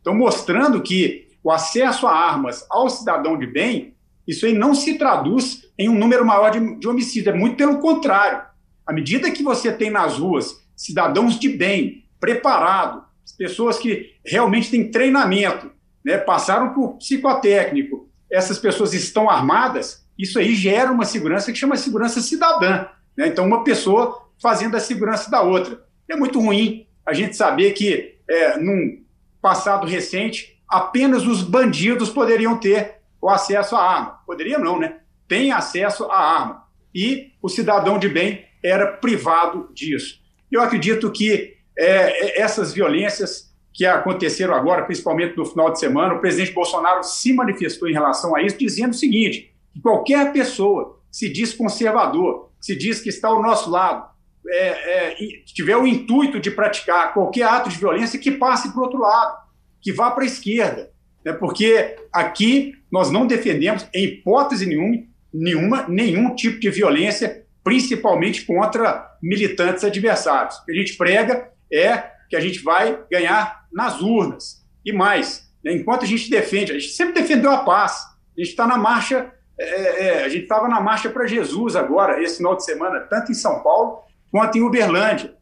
Então, 0.00 0.14
mostrando 0.14 0.82
que 0.82 1.27
o 1.48 1.50
acesso 1.50 2.06
a 2.06 2.14
armas 2.14 2.66
ao 2.68 2.90
cidadão 2.90 3.38
de 3.38 3.46
bem, 3.46 3.94
isso 4.26 4.44
aí 4.44 4.52
não 4.52 4.74
se 4.74 4.98
traduz 4.98 5.62
em 5.78 5.88
um 5.88 5.98
número 5.98 6.22
maior 6.22 6.50
de, 6.50 6.78
de 6.78 6.86
homicídios, 6.86 7.34
é 7.34 7.38
muito 7.38 7.56
pelo 7.56 7.78
contrário. 7.78 8.42
À 8.86 8.92
medida 8.92 9.30
que 9.30 9.42
você 9.42 9.72
tem 9.72 9.88
nas 9.88 10.18
ruas 10.18 10.62
cidadãos 10.76 11.38
de 11.38 11.48
bem, 11.48 12.04
preparados, 12.20 13.02
pessoas 13.38 13.78
que 13.78 14.14
realmente 14.22 14.70
têm 14.70 14.90
treinamento, 14.90 15.70
né, 16.04 16.18
passaram 16.18 16.74
por 16.74 16.98
psicotécnico, 16.98 18.10
essas 18.30 18.58
pessoas 18.58 18.92
estão 18.92 19.30
armadas, 19.30 20.06
isso 20.18 20.38
aí 20.38 20.54
gera 20.54 20.92
uma 20.92 21.06
segurança 21.06 21.50
que 21.50 21.58
chama 21.58 21.78
segurança 21.78 22.20
cidadã. 22.20 22.88
Né? 23.16 23.28
Então, 23.28 23.46
uma 23.46 23.64
pessoa 23.64 24.28
fazendo 24.38 24.76
a 24.76 24.80
segurança 24.80 25.30
da 25.30 25.40
outra. 25.40 25.82
É 26.10 26.14
muito 26.14 26.38
ruim 26.40 26.86
a 27.06 27.14
gente 27.14 27.34
saber 27.34 27.72
que, 27.72 28.16
é, 28.28 28.58
num 28.58 29.02
passado 29.40 29.86
recente, 29.86 30.57
apenas 30.68 31.26
os 31.26 31.42
bandidos 31.42 32.10
poderiam 32.10 32.58
ter 32.58 32.98
o 33.20 33.30
acesso 33.30 33.74
à 33.74 33.82
arma. 33.82 34.20
Poderia 34.26 34.58
não, 34.58 34.78
né? 34.78 34.98
Tem 35.26 35.50
acesso 35.50 36.04
à 36.04 36.18
arma. 36.18 36.64
E 36.94 37.32
o 37.42 37.48
cidadão 37.48 37.98
de 37.98 38.08
bem 38.08 38.44
era 38.62 38.86
privado 38.86 39.70
disso. 39.72 40.20
Eu 40.50 40.60
acredito 40.60 41.10
que 41.10 41.56
é, 41.76 42.38
é, 42.38 42.40
essas 42.40 42.72
violências 42.72 43.48
que 43.72 43.86
aconteceram 43.86 44.54
agora, 44.54 44.84
principalmente 44.84 45.36
no 45.36 45.44
final 45.44 45.70
de 45.70 45.78
semana, 45.78 46.14
o 46.14 46.20
presidente 46.20 46.52
Bolsonaro 46.52 47.02
se 47.04 47.32
manifestou 47.32 47.88
em 47.88 47.92
relação 47.92 48.34
a 48.34 48.42
isso, 48.42 48.58
dizendo 48.58 48.90
o 48.90 48.96
seguinte: 48.96 49.54
que 49.72 49.80
qualquer 49.80 50.32
pessoa 50.32 50.98
se 51.10 51.28
diz 51.28 51.54
conservador, 51.54 52.50
se 52.60 52.76
diz 52.76 53.00
que 53.00 53.08
está 53.08 53.28
ao 53.28 53.42
nosso 53.42 53.70
lado, 53.70 54.08
é, 54.48 55.12
é, 55.12 55.16
tiver 55.44 55.76
o 55.76 55.86
intuito 55.86 56.40
de 56.40 56.50
praticar 56.50 57.12
qualquer 57.12 57.44
ato 57.44 57.68
de 57.68 57.76
violência, 57.76 58.18
que 58.18 58.32
passe 58.32 58.72
para 58.72 58.80
o 58.80 58.84
outro 58.84 58.98
lado 58.98 59.47
que 59.80 59.92
vá 59.92 60.10
para 60.10 60.24
a 60.24 60.26
esquerda. 60.26 60.90
né, 61.24 61.32
porque 61.32 61.96
aqui 62.12 62.74
nós 62.90 63.10
não 63.10 63.26
defendemos, 63.26 63.86
em 63.94 64.04
hipótese 64.04 64.66
nenhuma, 64.66 65.04
nenhuma, 65.32 65.88
nenhum 65.88 66.34
tipo 66.34 66.58
de 66.58 66.70
violência, 66.70 67.44
principalmente 67.62 68.44
contra 68.44 69.10
militantes 69.22 69.84
adversários. 69.84 70.56
O 70.56 70.64
que 70.64 70.72
a 70.72 70.74
gente 70.74 70.96
prega 70.96 71.50
é 71.72 72.02
que 72.30 72.36
a 72.36 72.40
gente 72.40 72.62
vai 72.62 72.98
ganhar 73.10 73.66
nas 73.72 74.00
urnas. 74.00 74.64
E 74.84 74.92
mais, 74.92 75.50
né, 75.62 75.72
enquanto 75.72 76.04
a 76.04 76.06
gente 76.06 76.30
defende, 76.30 76.72
a 76.72 76.78
gente 76.78 76.92
sempre 76.92 77.20
defendeu 77.20 77.50
a 77.50 77.58
paz, 77.58 78.04
a 78.36 78.40
gente 78.40 78.50
está 78.50 78.66
na 78.66 78.78
marcha, 78.78 79.32
é, 79.58 80.06
é, 80.06 80.24
a 80.24 80.28
gente 80.28 80.44
estava 80.44 80.68
na 80.68 80.80
marcha 80.80 81.10
para 81.10 81.26
Jesus 81.26 81.74
agora, 81.74 82.22
esse 82.22 82.36
final 82.36 82.56
de 82.56 82.64
semana, 82.64 83.00
tanto 83.00 83.32
em 83.32 83.34
São 83.34 83.62
Paulo 83.62 84.02
quanto 84.30 84.56
em 84.56 84.62
Uberlândia. 84.62 85.34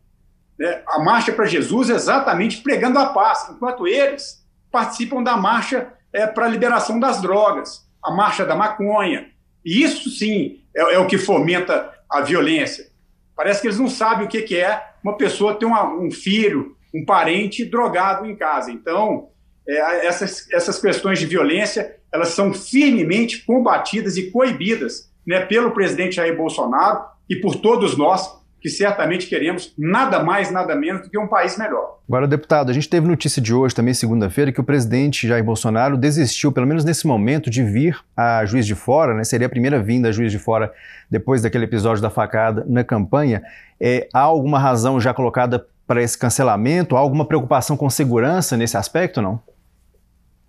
Né? 0.59 0.83
A 0.88 0.99
marcha 0.99 1.33
para 1.33 1.45
Jesus 1.45 1.90
exatamente 1.90 2.62
pregando 2.62 2.99
a 2.99 3.07
paz, 3.07 3.49
enquanto 3.51 3.87
eles 3.87 4.45
participam 4.71 5.23
da 5.23 5.37
marcha 5.37 5.92
é, 6.12 6.27
para 6.27 6.47
a 6.47 6.49
liberação 6.49 6.99
das 6.99 7.21
drogas, 7.21 7.87
a 8.03 8.11
marcha 8.11 8.45
da 8.45 8.55
maconha. 8.55 9.29
E 9.64 9.83
isso 9.83 10.11
sim 10.11 10.61
é, 10.75 10.95
é, 10.95 10.99
o 10.99 11.07
que 11.07 11.19
fomenta 11.19 11.92
a 12.09 12.21
violência. 12.21 12.88
Parece 13.35 13.61
que 13.61 13.66
eles 13.66 13.79
não 13.79 13.88
sabem 13.88 14.27
o 14.27 14.29
que, 14.29 14.42
que 14.42 14.57
é 14.57 14.83
uma 15.03 15.16
pessoa 15.16 15.55
ter 15.55 15.66
uma, 15.66 15.85
um 15.85 16.11
filho, 16.11 16.77
um 16.95 17.05
parente 17.05 17.64
drogado 17.64 18.25
em 18.25 18.35
casa. 18.35 18.71
Então, 18.71 19.29
é, 19.69 20.07
essas, 20.07 20.51
essas 20.53 20.79
questões 20.79 21.19
de 21.19 21.27
violência 21.27 21.97
elas 22.12 22.29
são 22.29 22.55
firmemente 22.55 23.45
combatidas 23.45 24.16
e 24.16 24.31
coibidas 24.31 25.11
né, 25.27 25.40
pelo 25.40 25.73
presidente 25.73 26.16
Jair 26.16 26.37
Bolsonaro 26.37 27.05
e 27.29 27.37
por 27.37 27.57
todos 27.57 27.97
nós 27.97 28.40
que 28.66 28.70
certamente 28.70 29.29
queremos 29.29 29.72
nada 29.79 30.18
mais, 30.24 30.50
nada 30.50 30.74
menos 30.74 31.02
do 31.02 31.09
que 31.09 31.16
um 31.16 31.29
país 31.29 31.57
melhor. 31.57 32.00
Agora, 32.09 32.26
deputado, 32.26 32.68
a 32.68 32.72
gente 32.72 32.88
teve 32.88 33.07
notícia 33.07 33.40
de 33.40 33.55
hoje, 33.55 33.72
também 33.72 33.94
segunda-feira, 33.94 34.50
que 34.50 34.61
o 34.61 34.64
presidente 34.64 35.29
Jair 35.29 35.44
Bolsonaro 35.44 35.96
desistiu, 35.96 36.50
pelo 36.50 36.66
menos 36.66 36.85
nesse 36.85 37.07
momento, 37.07 37.48
de 37.48 37.62
vir 37.62 37.96
a 38.16 38.44
Juiz 38.44 38.66
de 38.66 38.74
Fora, 38.74 39.14
né? 39.14 39.22
Seria 39.22 39.46
a 39.46 39.48
primeira 39.48 39.81
vinda 39.81 40.09
a 40.09 40.12
Juiz 40.12 40.33
de 40.33 40.38
Fora 40.40 40.72
depois 41.09 41.42
daquele 41.42 41.62
episódio 41.62 42.02
da 42.02 42.11
facada 42.11 42.66
na 42.68 42.83
campanha. 42.83 43.40
É, 43.81 44.09
há 44.12 44.18
alguma 44.18 44.59
razão 44.59 45.00
já 45.00 45.14
colocada 45.14 45.64
para 45.87 46.02
esse 46.02 46.18
cancelamento? 46.18 46.96
Há 46.96 46.98
alguma 46.98 47.24
preocupação 47.24 47.76
com 47.76 47.88
segurança 47.88 48.57
nesse 48.57 48.76
aspecto, 48.76 49.22
não? 49.22 49.40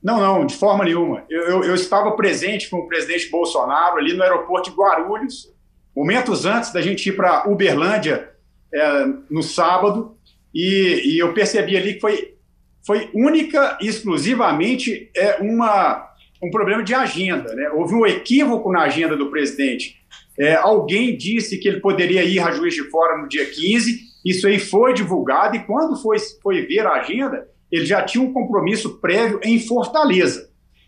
Não, 0.01 0.19
não, 0.19 0.43
de 0.43 0.55
forma 0.55 0.83
nenhuma. 0.83 1.23
Eu, 1.29 1.43
eu, 1.43 1.63
eu 1.65 1.75
estava 1.75 2.13
presente 2.13 2.67
com 2.67 2.77
o 2.77 2.87
presidente 2.87 3.29
Bolsonaro 3.29 3.97
ali 3.97 4.17
no 4.17 4.23
aeroporto 4.23 4.71
de 4.71 4.75
Guarulhos, 4.75 5.55
momentos 5.97 6.45
antes 6.45 6.71
da 6.71 6.79
gente 6.79 7.09
ir 7.09 7.13
para 7.13 7.49
Uberlândia 7.49 8.29
é, 8.71 9.05
no 9.31 9.41
sábado, 9.41 10.15
e, 10.53 11.01
e, 11.03 11.17
eu 11.17 11.33
percebi 11.33 11.75
ali 11.75 11.95
que 11.95 11.99
foi, 11.99 12.35
foi 12.85 13.09
única 13.15 13.79
e 13.81 13.87
exclusivamente 13.87 15.09
é, 15.15 15.37
uma, 15.41 16.07
um 16.41 16.51
problema 16.51 16.83
de 16.83 16.93
agenda. 16.93 17.51
Né? 17.55 17.71
Houve 17.71 17.95
um 17.95 18.05
equívoco 18.05 18.71
na 18.71 18.81
agenda 18.81 19.17
do 19.17 19.31
presidente. 19.31 19.95
É, 20.37 20.53
alguém 20.53 21.17
disse 21.17 21.57
que 21.57 21.67
ele 21.67 21.79
poderia 21.79 22.23
ir 22.23 22.39
a 22.39 22.51
Juiz 22.51 22.75
de 22.75 22.83
Fora 22.91 23.17
no 23.17 23.27
dia 23.27 23.47
15, 23.47 23.99
isso 24.23 24.45
aí 24.45 24.59
foi 24.59 24.93
divulgado, 24.93 25.55
e 25.55 25.63
quando 25.63 25.99
foi, 25.99 26.17
foi 26.43 26.61
ver 26.67 26.85
a 26.85 26.91
agenda, 26.91 27.47
ele 27.71 27.87
já 27.87 28.03
tinha 28.03 28.23
um 28.23 28.31
compromisso 28.31 28.99
prévio 28.99 29.39
em 29.43 29.59
Fortaleza. 29.59 30.47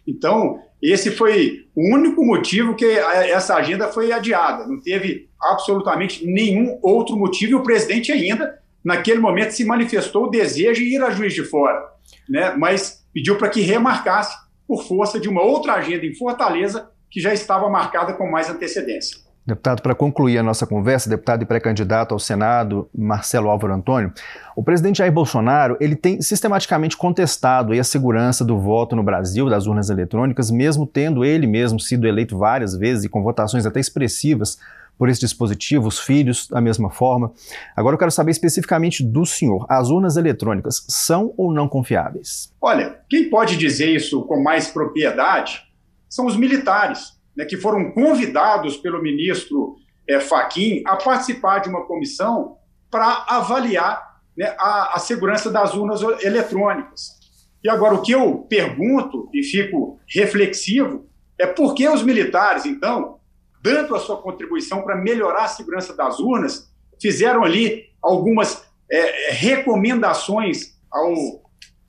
Então, 0.10 0.60
esse 0.82 1.12
foi 1.12 1.67
o 1.76 1.93
único 1.93 2.26
motivo 2.26 2.76
que 2.76 2.86
essa 2.86 3.56
agenda 3.56 3.88
foi 3.89 4.12
adiada. 4.12 4.65
Não 4.65 4.82
teve 4.82 5.30
absolutamente 5.41 6.26
nenhum 6.26 6.80
outro 6.82 7.15
motivo. 7.15 7.52
E 7.52 7.56
o 7.56 7.63
presidente 7.63 8.12
ainda, 8.12 8.58
naquele 8.84 9.19
momento, 9.19 9.52
se 9.52 9.63
manifestou 9.63 10.26
o 10.26 10.30
desejo 10.30 10.84
de 10.84 10.95
ir 10.95 11.04
a 11.04 11.12
Juiz 11.12 11.34
de 11.34 11.43
Fora, 11.43 11.80
né? 12.28 12.56
mas 12.58 13.06
pediu 13.13 13.38
para 13.38 13.50
que 13.50 13.62
remarcasse 13.62 14.36
por 14.67 14.84
força 14.84 15.19
de 15.19 15.30
uma 15.30 15.41
outra 15.41 15.74
agenda 15.74 16.06
em 16.06 16.15
Fortaleza 16.15 16.89
que 17.10 17.19
já 17.19 17.34
estava 17.34 17.69
marcada 17.69 18.13
com 18.13 18.30
mais 18.30 18.50
antecedência. 18.50 19.28
Deputado, 19.45 19.82
para 19.82 19.95
concluir 19.95 20.38
a 20.38 20.43
nossa 20.43 20.67
conversa, 20.67 21.10
deputado 21.10 21.41
e 21.41 21.45
pré-candidato 21.45 22.13
ao 22.13 22.19
Senado, 22.19 22.88
Marcelo 22.95 23.49
Álvaro 23.49 23.73
Antônio, 23.73 24.13
o 24.56 24.62
presidente 24.62 24.97
Jair 24.97 25.12
Bolsonaro 25.12 25.75
ele 25.80 25.95
tem 25.95 26.21
sistematicamente 26.21 26.95
contestado 26.95 27.73
a 27.73 27.84
segurança 27.84 28.45
do 28.45 28.60
voto 28.60 28.95
no 28.95 29.02
Brasil, 29.02 29.49
das 29.49 29.65
urnas 29.65 29.89
eletrônicas, 29.89 30.52
mesmo 30.52 30.86
tendo 30.86 31.25
ele 31.25 31.47
mesmo 31.47 31.80
sido 31.80 32.08
eleito 32.08 32.38
várias 32.38 32.75
vezes 32.75 33.06
e 33.06 33.10
com 33.10 33.23
votações 33.23 33.65
até 33.65 33.80
expressivas 33.80 34.60
por 34.99 35.08
esse 35.08 35.21
dispositivo, 35.21 35.88
os 35.88 35.97
filhos 35.97 36.47
da 36.47 36.60
mesma 36.60 36.89
forma. 36.89 37.32
Agora 37.73 37.93
eu 37.93 37.97
quero 37.97 38.12
saber 38.12 38.32
especificamente 38.32 39.02
do 39.02 39.25
senhor, 39.25 39.65
as 39.69 39.89
urnas 39.89 40.17
eletrônicas 40.17 40.86
são 40.89 41.34
ou 41.38 41.54
não 41.54 41.69
confiáveis? 41.69 42.54
Olha, 42.62 42.99
quem 43.10 43.30
pode 43.30 43.56
dizer 43.56 43.95
isso 43.95 44.21
com 44.23 44.43
mais 44.43 44.67
propriedade 44.67 45.63
são 46.10 46.25
os 46.25 46.36
militares 46.36 47.18
né, 47.39 47.45
que 47.45 47.56
foram 47.56 47.89
convidados 47.91 48.75
pelo 48.75 49.02
ministro 49.02 49.78
é, 50.06 50.19
Faquim 50.19 50.84
a 50.86 50.97
participar 50.97 51.60
de 51.60 51.69
uma 51.69 51.86
comissão 51.86 52.58
para 52.91 53.23
avaliar 53.30 54.19
né, 54.38 54.54
a, 54.60 54.97
a 54.97 54.99
segurança 54.99 55.49
das 55.49 55.73
urnas 55.73 56.02
eletrônicas. 56.21 57.17
E 57.63 57.69
agora, 57.69 57.95
o 57.95 58.02
que 58.02 58.12
eu 58.12 58.39
pergunto 58.49 59.30
e 59.34 59.41
fico 59.41 59.97
reflexivo 60.06 61.08
é 61.38 61.47
por 61.47 61.73
que 61.73 61.88
os 61.88 62.04
militares, 62.04 62.65
então, 62.65 63.19
dando 63.63 63.95
a 63.95 63.99
sua 63.99 64.21
contribuição 64.21 64.82
para 64.82 64.97
melhorar 64.97 65.45
a 65.45 65.47
segurança 65.47 65.95
das 65.95 66.19
urnas, 66.19 66.69
fizeram 67.02 67.45
ali 67.45 67.86
algumas 68.02 68.65
é, 68.91 69.32
recomendações 69.32 70.78
ao 70.91 71.13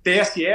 TSE, 0.05 0.47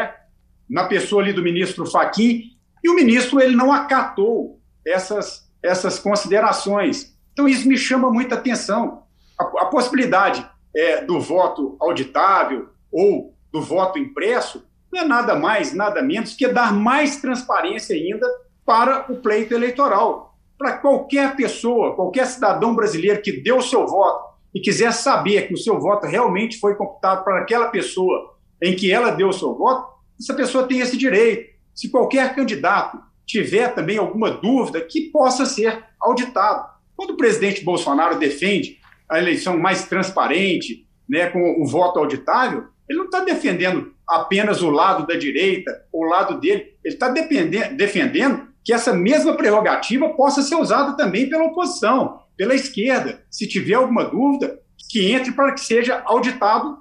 na 0.70 0.86
pessoa 0.86 1.22
ali 1.22 1.34
do 1.34 1.44
ministro 1.44 1.86
Faquim, 1.86 2.44
e 2.82 2.90
o 2.90 2.96
ministro 2.96 3.42
ele 3.42 3.58
não 3.58 3.74
acatou 3.74 4.55
essas, 4.86 5.50
essas 5.62 6.00
considerações. 6.00 7.16
Então, 7.34 7.48
isso 7.48 7.68
me 7.68 7.78
chama 7.78 8.10
muita 8.12 8.36
atenção. 8.36 9.04
A, 9.38 9.44
a 9.44 9.66
possibilidade 9.66 10.48
é, 10.76 11.04
do 11.04 11.20
voto 11.20 11.76
auditável 11.80 12.70
ou 12.92 13.34
do 13.52 13.62
voto 13.62 13.98
impresso 13.98 14.66
não 14.92 15.02
é 15.02 15.06
nada 15.06 15.36
mais, 15.36 15.74
nada 15.74 16.02
menos 16.02 16.34
que 16.34 16.48
dar 16.48 16.74
mais 16.74 17.18
transparência 17.18 17.96
ainda 17.96 18.28
para 18.66 19.12
o 19.12 19.18
pleito 19.18 19.54
eleitoral. 19.54 20.38
Para 20.58 20.78
qualquer 20.78 21.36
pessoa, 21.36 21.96
qualquer 21.96 22.26
cidadão 22.28 22.74
brasileiro 22.74 23.22
que 23.22 23.42
deu 23.42 23.58
o 23.58 23.62
seu 23.62 23.86
voto 23.86 24.36
e 24.54 24.60
quiser 24.62 24.94
saber 24.94 25.48
que 25.48 25.54
o 25.54 25.58
seu 25.58 25.80
voto 25.80 26.08
realmente 26.08 26.60
foi 26.60 26.76
computado 26.76 27.24
para 27.26 27.42
aquela 27.42 27.68
pessoa 27.68 28.36
em 28.62 28.74
que 28.74 28.90
ela 28.92 29.12
deu 29.12 29.28
o 29.28 29.34
seu 29.34 29.54
voto, 29.54 29.94
essa 30.18 30.34
pessoa 30.34 30.66
tem 30.66 30.80
esse 30.80 30.96
direito. 30.96 31.54
Se 31.74 31.90
qualquer 31.90 32.34
candidato 32.34 32.98
tiver 33.26 33.74
também 33.74 33.98
alguma 33.98 34.32
dúvida, 34.32 34.82
que 34.82 35.10
possa 35.12 35.46
ser 35.46 35.84
auditado. 36.00 36.70
Quando 36.96 37.12
o 37.12 37.18
presidente 37.18 37.64
Bolsonaro 37.64 38.18
defende 38.18 38.80
a 39.10 39.18
eleição 39.18 39.58
mais 39.58 39.88
transparente, 39.88 40.88
né, 41.08 41.30
com 41.30 41.62
o 41.62 41.66
voto 41.66 42.00
auditável, 42.00 42.66
ele 42.90 43.00
não 43.00 43.06
está 43.06 43.22
defendendo 43.22 43.94
apenas 44.08 44.62
o 44.62 44.70
lado 44.70 45.06
da 45.08 45.16
direita, 45.16 45.72
o 45.92 46.04
lado 46.04 46.40
dele, 46.40 46.76
ele 46.84 46.94
está 46.94 47.10
defendendo 47.10 48.48
que 48.64 48.74
essa 48.74 48.94
mesma 48.94 49.36
prerrogativa 49.36 50.10
possa 50.10 50.42
ser 50.42 50.56
usada 50.56 50.96
também 50.96 51.30
pela 51.30 51.46
oposição, 51.46 52.22
pela 52.38 52.56
esquerda. 52.56 53.24
Se 53.30 53.48
tiver 53.48 53.76
alguma 53.76 54.06
dúvida, 54.06 54.60
que 54.90 55.12
entre 55.12 55.32
para 55.32 55.54
que 55.54 55.62
seja 55.62 56.02
auditado 56.06 56.78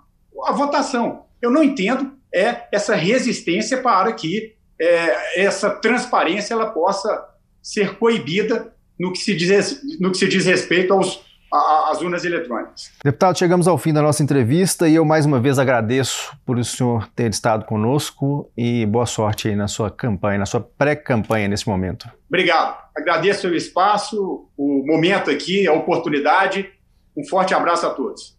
a 0.46 0.52
votação. 0.52 1.26
Eu 1.40 1.50
não 1.50 1.62
entendo 1.62 2.12
é 2.34 2.66
essa 2.72 2.96
resistência 2.96 3.80
para 3.80 4.12
que 4.12 4.56
é, 4.80 5.42
essa 5.42 5.70
transparência 5.70 6.54
ela 6.54 6.66
possa 6.66 7.28
ser 7.62 7.96
coibida 7.98 8.72
no 8.98 9.12
que 9.12 9.18
se 9.18 9.34
diz, 9.34 9.80
no 10.00 10.10
que 10.10 10.18
se 10.18 10.28
diz 10.28 10.46
respeito 10.46 10.92
aos, 10.92 11.24
às 11.52 12.00
urnas 12.00 12.24
eletrônicas. 12.24 12.90
Deputado, 13.02 13.38
chegamos 13.38 13.68
ao 13.68 13.78
fim 13.78 13.92
da 13.92 14.02
nossa 14.02 14.22
entrevista 14.22 14.88
e 14.88 14.94
eu 14.94 15.04
mais 15.04 15.24
uma 15.24 15.40
vez 15.40 15.58
agradeço 15.58 16.36
por 16.44 16.58
o 16.58 16.64
senhor 16.64 17.08
ter 17.14 17.30
estado 17.30 17.64
conosco 17.64 18.50
e 18.56 18.84
boa 18.86 19.06
sorte 19.06 19.48
aí 19.48 19.56
na 19.56 19.68
sua 19.68 19.90
campanha, 19.90 20.38
na 20.38 20.46
sua 20.46 20.60
pré-campanha 20.60 21.48
nesse 21.48 21.68
momento. 21.68 22.08
Obrigado. 22.28 22.82
Agradeço 22.96 23.48
o 23.48 23.54
espaço, 23.54 24.48
o 24.56 24.84
momento 24.86 25.30
aqui, 25.30 25.66
a 25.66 25.72
oportunidade. 25.72 26.70
Um 27.16 27.24
forte 27.24 27.54
abraço 27.54 27.86
a 27.86 27.90
todos. 27.90 28.36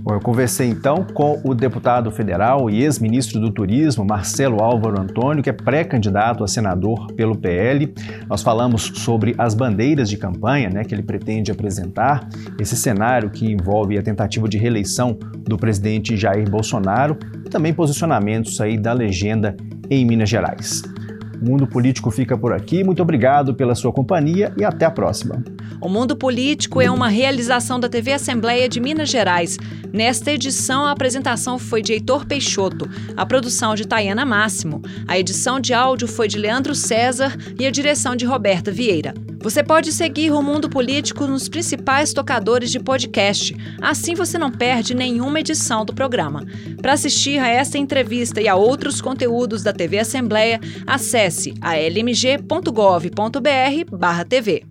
Bom, 0.00 0.14
eu 0.14 0.20
conversei 0.20 0.68
então 0.68 1.06
com 1.12 1.40
o 1.44 1.54
deputado 1.54 2.10
federal 2.10 2.70
e 2.70 2.82
ex-ministro 2.82 3.40
do 3.40 3.50
Turismo, 3.50 4.04
Marcelo 4.04 4.62
Álvaro 4.62 5.00
Antônio, 5.00 5.42
que 5.42 5.50
é 5.50 5.52
pré-candidato 5.52 6.44
a 6.44 6.48
senador 6.48 7.12
pelo 7.12 7.36
PL. 7.36 7.92
Nós 8.28 8.42
falamos 8.42 8.82
sobre 8.94 9.34
as 9.36 9.54
bandeiras 9.54 10.08
de 10.08 10.16
campanha 10.16 10.70
né, 10.70 10.84
que 10.84 10.94
ele 10.94 11.02
pretende 11.02 11.50
apresentar, 11.50 12.28
esse 12.58 12.76
cenário 12.76 13.30
que 13.30 13.50
envolve 13.50 13.98
a 13.98 14.02
tentativa 14.02 14.48
de 14.48 14.58
reeleição 14.58 15.18
do 15.42 15.56
presidente 15.56 16.16
Jair 16.16 16.48
Bolsonaro 16.48 17.16
e 17.44 17.48
também 17.48 17.72
posicionamentos 17.72 18.60
aí 18.60 18.78
da 18.78 18.92
legenda 18.92 19.56
em 19.90 20.04
Minas 20.04 20.28
Gerais. 20.28 20.82
O 21.40 21.44
Mundo 21.44 21.66
Político 21.66 22.10
fica 22.10 22.36
por 22.36 22.52
aqui. 22.52 22.82
Muito 22.82 23.02
obrigado 23.02 23.54
pela 23.54 23.74
sua 23.74 23.92
companhia 23.92 24.52
e 24.56 24.64
até 24.64 24.84
a 24.84 24.90
próxima. 24.90 25.42
O 25.80 25.88
Mundo 25.88 26.16
Político 26.16 26.80
é 26.82 26.90
uma 26.90 27.08
realização 27.08 27.78
da 27.78 27.88
TV 27.88 28.12
Assembleia 28.12 28.68
de 28.68 28.80
Minas 28.80 29.08
Gerais. 29.08 29.56
Nesta 29.92 30.32
edição, 30.32 30.84
a 30.84 30.90
apresentação 30.90 31.58
foi 31.58 31.80
de 31.80 31.92
Heitor 31.92 32.26
Peixoto, 32.26 32.88
a 33.16 33.24
produção 33.24 33.74
de 33.74 33.86
Tayana 33.86 34.26
Máximo, 34.26 34.82
a 35.06 35.18
edição 35.18 35.60
de 35.60 35.72
áudio 35.72 36.08
foi 36.08 36.26
de 36.28 36.36
Leandro 36.36 36.74
César 36.74 37.36
e 37.58 37.66
a 37.66 37.70
direção 37.70 38.16
de 38.16 38.26
Roberta 38.26 38.70
Vieira. 38.70 39.14
Você 39.48 39.64
pode 39.64 39.90
seguir 39.92 40.30
o 40.30 40.42
Mundo 40.42 40.68
Político 40.68 41.26
nos 41.26 41.48
principais 41.48 42.12
tocadores 42.12 42.70
de 42.70 42.78
podcast. 42.78 43.56
Assim 43.80 44.14
você 44.14 44.36
não 44.36 44.50
perde 44.50 44.94
nenhuma 44.94 45.40
edição 45.40 45.86
do 45.86 45.94
programa. 45.94 46.44
Para 46.82 46.92
assistir 46.92 47.38
a 47.38 47.48
esta 47.48 47.78
entrevista 47.78 48.42
e 48.42 48.48
a 48.48 48.54
outros 48.54 49.00
conteúdos 49.00 49.62
da 49.62 49.72
TV 49.72 50.00
Assembleia, 50.00 50.60
acesse 50.86 51.54
a 51.62 51.78
lmg.gov.br/tv. 51.78 54.67